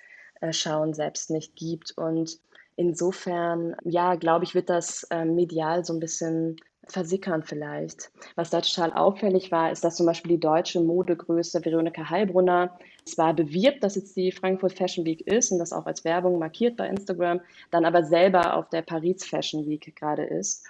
[0.41, 1.97] äh, Schauen selbst nicht gibt.
[1.97, 2.39] Und
[2.75, 6.57] insofern, ja, glaube ich, wird das äh, medial so ein bisschen
[6.87, 8.11] versickern vielleicht.
[8.35, 12.77] Was da total auffällig war, ist, dass zum Beispiel die deutsche Modegröße Veronika Heilbrunner
[13.07, 16.77] zwar bewirbt, dass jetzt die Frankfurt Fashion Week ist und das auch als Werbung markiert
[16.77, 17.41] bei Instagram,
[17.71, 20.65] dann aber selber auf der Paris Fashion Week gerade ist.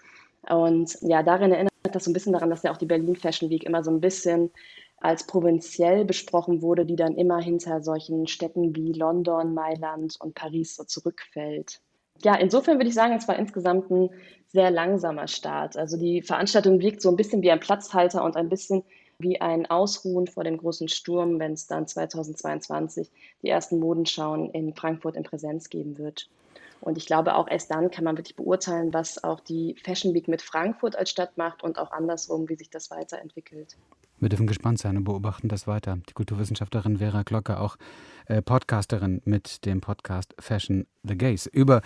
[0.49, 3.49] Und ja, darin erinnert das so ein bisschen daran, dass ja auch die Berlin Fashion
[3.49, 4.51] Week immer so ein bisschen
[4.99, 10.75] als provinziell besprochen wurde, die dann immer hinter solchen Städten wie London, Mailand und Paris
[10.75, 11.81] so zurückfällt.
[12.23, 14.09] Ja, insofern würde ich sagen, es war insgesamt ein
[14.47, 15.77] sehr langsamer Start.
[15.77, 18.83] Also die Veranstaltung wirkt so ein bisschen wie ein Platzhalter und ein bisschen
[19.19, 23.09] wie ein Ausruhen vor dem großen Sturm, wenn es dann 2022
[23.41, 26.29] die ersten Modenschauen in Frankfurt in Präsenz geben wird.
[26.79, 30.27] Und ich glaube, auch erst dann kann man wirklich beurteilen, was auch die Fashion Week
[30.27, 33.75] mit Frankfurt als Stadt macht und auch andersrum, wie sich das weiterentwickelt.
[34.19, 35.97] Wir dürfen gespannt sein und beobachten das weiter.
[36.09, 37.77] Die Kulturwissenschaftlerin Vera Glocke, auch
[38.27, 41.81] äh, Podcasterin mit dem Podcast Fashion the Gaze über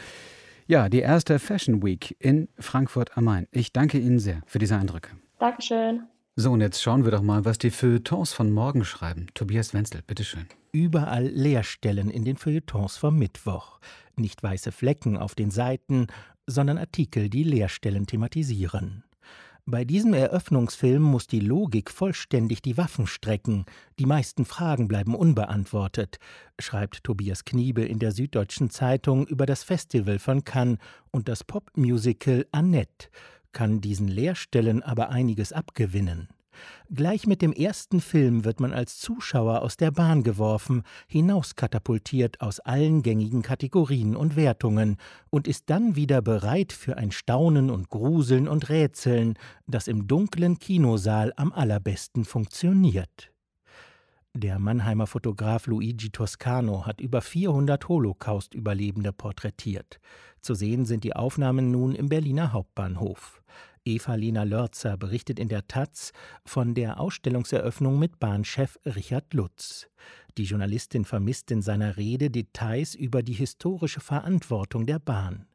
[0.68, 3.48] ja, die erste Fashion Week in Frankfurt am Main.
[3.52, 5.12] Ich danke Ihnen sehr für diese Eindrücke.
[5.40, 6.04] Dankeschön.
[6.38, 9.28] So, und jetzt schauen wir doch mal, was die Feuilletons von morgen schreiben.
[9.34, 10.46] Tobias Wenzel, bitteschön.
[10.72, 13.82] Überall Leerstellen in den Feuilletons vom Mittwoch.
[14.16, 16.08] Nicht weiße Flecken auf den Seiten,
[16.48, 19.04] sondern Artikel, die Leerstellen thematisieren.
[19.66, 23.66] Bei diesem Eröffnungsfilm muss die Logik vollständig die Waffen strecken.
[24.00, 26.18] Die meisten Fragen bleiben unbeantwortet,
[26.60, 30.80] schreibt Tobias Kniebe in der Süddeutschen Zeitung über das Festival von Cannes
[31.12, 33.10] und das Popmusical Annette,
[33.52, 36.30] kann diesen Leerstellen aber einiges abgewinnen.
[36.94, 42.60] Gleich mit dem ersten Film wird man als Zuschauer aus der Bahn geworfen, hinauskatapultiert aus
[42.60, 44.98] allen gängigen Kategorien und Wertungen
[45.30, 49.36] und ist dann wieder bereit für ein Staunen und Gruseln und Rätseln,
[49.68, 53.31] das im dunklen Kinosaal am allerbesten funktioniert.
[54.34, 60.00] Der Mannheimer Fotograf Luigi Toscano hat über 400 Holocaust-Überlebende porträtiert.
[60.40, 63.44] Zu sehen sind die Aufnahmen nun im Berliner Hauptbahnhof.
[63.84, 66.14] Eva-Lena Lörzer berichtet in der Taz
[66.46, 69.90] von der Ausstellungseröffnung mit Bahnchef Richard Lutz.
[70.38, 75.46] Die Journalistin vermisst in seiner Rede Details über die historische Verantwortung der Bahn.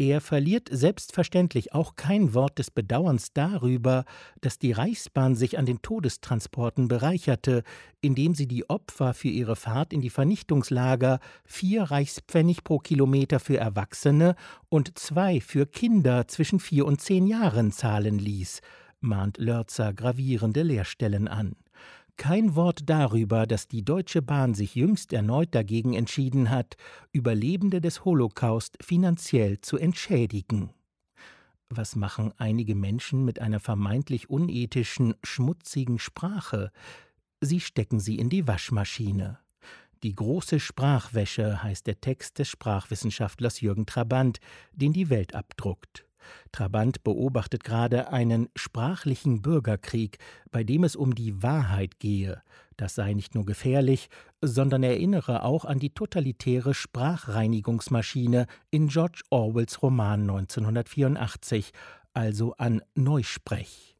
[0.00, 4.06] Er verliert selbstverständlich auch kein Wort des Bedauerns darüber,
[4.40, 7.64] dass die Reichsbahn sich an den Todestransporten bereicherte,
[8.00, 13.58] indem sie die Opfer für ihre Fahrt in die Vernichtungslager vier Reichspfennig pro Kilometer für
[13.58, 14.36] Erwachsene
[14.70, 18.62] und zwei für Kinder zwischen vier und zehn Jahren zahlen ließ,
[19.00, 21.56] mahnt Lörzer gravierende Leerstellen an.
[22.16, 26.76] Kein Wort darüber, dass die Deutsche Bahn sich jüngst erneut dagegen entschieden hat,
[27.12, 30.70] Überlebende des Holocaust finanziell zu entschädigen.
[31.68, 36.72] Was machen einige Menschen mit einer vermeintlich unethischen, schmutzigen Sprache?
[37.40, 39.38] Sie stecken sie in die Waschmaschine.
[40.02, 44.40] Die große Sprachwäsche heißt der Text des Sprachwissenschaftlers Jürgen Trabant,
[44.72, 46.06] den die Welt abdruckt.
[46.52, 50.18] Trabant beobachtet gerade einen sprachlichen Bürgerkrieg,
[50.50, 52.42] bei dem es um die Wahrheit gehe.
[52.76, 54.08] Das sei nicht nur gefährlich,
[54.40, 61.72] sondern erinnere auch an die totalitäre Sprachreinigungsmaschine in George Orwells Roman 1984,
[62.14, 63.90] also an Neusprech.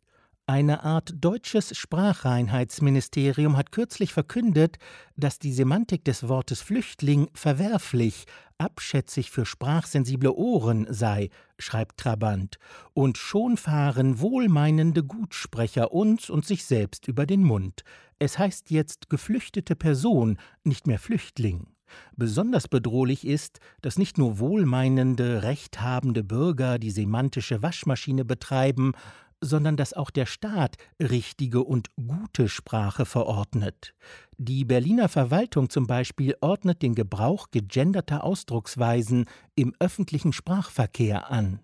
[0.46, 4.78] Eine Art deutsches Sprachreinheitsministerium hat kürzlich verkündet,
[5.14, 8.24] dass die Semantik des Wortes Flüchtling verwerflich,
[8.60, 12.58] abschätzig für sprachsensible Ohren sei, schreibt Trabant,
[12.92, 17.82] und schon fahren wohlmeinende Gutsprecher uns und sich selbst über den Mund.
[18.18, 21.68] Es heißt jetzt geflüchtete Person, nicht mehr Flüchtling.
[22.16, 28.92] Besonders bedrohlich ist, dass nicht nur wohlmeinende, rechthabende Bürger die semantische Waschmaschine betreiben,
[29.40, 33.94] sondern dass auch der Staat richtige und gute Sprache verordnet.
[34.38, 41.60] Die Berliner Verwaltung zum Beispiel ordnet den Gebrauch gegenderter Ausdrucksweisen im öffentlichen Sprachverkehr an.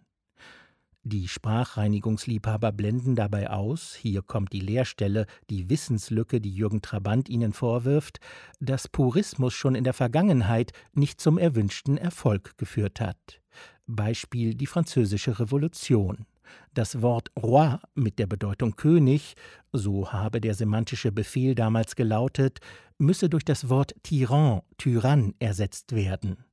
[1.09, 7.53] Die Sprachreinigungsliebhaber blenden dabei aus, hier kommt die Leerstelle, die Wissenslücke, die Jürgen Trabant ihnen
[7.53, 8.19] vorwirft,
[8.59, 13.41] dass Purismus schon in der Vergangenheit nicht zum erwünschten Erfolg geführt hat.
[13.87, 16.27] Beispiel die Französische Revolution.
[16.75, 19.35] Das Wort roi mit der Bedeutung König,
[19.73, 22.61] so habe der semantische Befehl damals gelautet,
[22.99, 26.45] müsse durch das Wort Tyran, Tyrann ersetzt werden.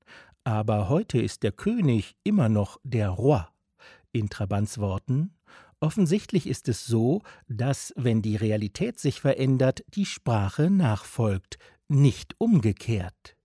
[0.44, 3.41] Aber heute ist der König immer noch der Roi.
[4.12, 5.32] In Trabants Worten
[5.84, 11.58] Offensichtlich ist es so, dass, wenn die Realität sich verändert, die Sprache nachfolgt,
[11.89, 13.36] nicht umgekehrt.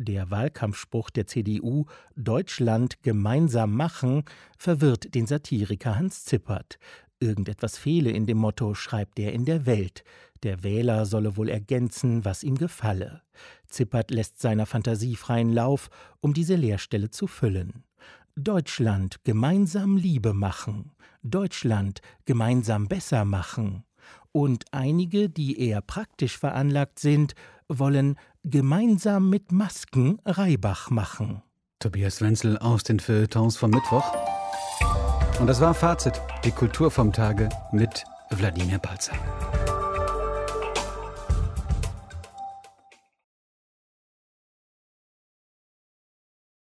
[0.00, 4.22] Der Wahlkampfspruch der CDU Deutschland gemeinsam machen
[4.56, 6.78] verwirrt den Satiriker Hans Zippert.
[7.18, 10.04] Irgendetwas fehle in dem Motto, schreibt er in der Welt.
[10.44, 13.22] Der Wähler solle wohl ergänzen, was ihm gefalle.
[13.66, 15.90] Zippert lässt seiner Fantasie freien Lauf,
[16.20, 17.82] um diese Leerstelle zu füllen.
[18.36, 20.92] Deutschland gemeinsam Liebe machen.
[21.24, 23.82] Deutschland gemeinsam besser machen.
[24.30, 27.34] Und einige, die eher praktisch veranlagt sind,
[27.66, 28.16] wollen
[28.48, 31.42] gemeinsam mit Masken Reibach machen.
[31.78, 34.04] Tobias Wenzel aus den Feuilletons vom Mittwoch.
[35.38, 39.14] Und das war Fazit, die Kultur vom Tage mit Wladimir Balzer.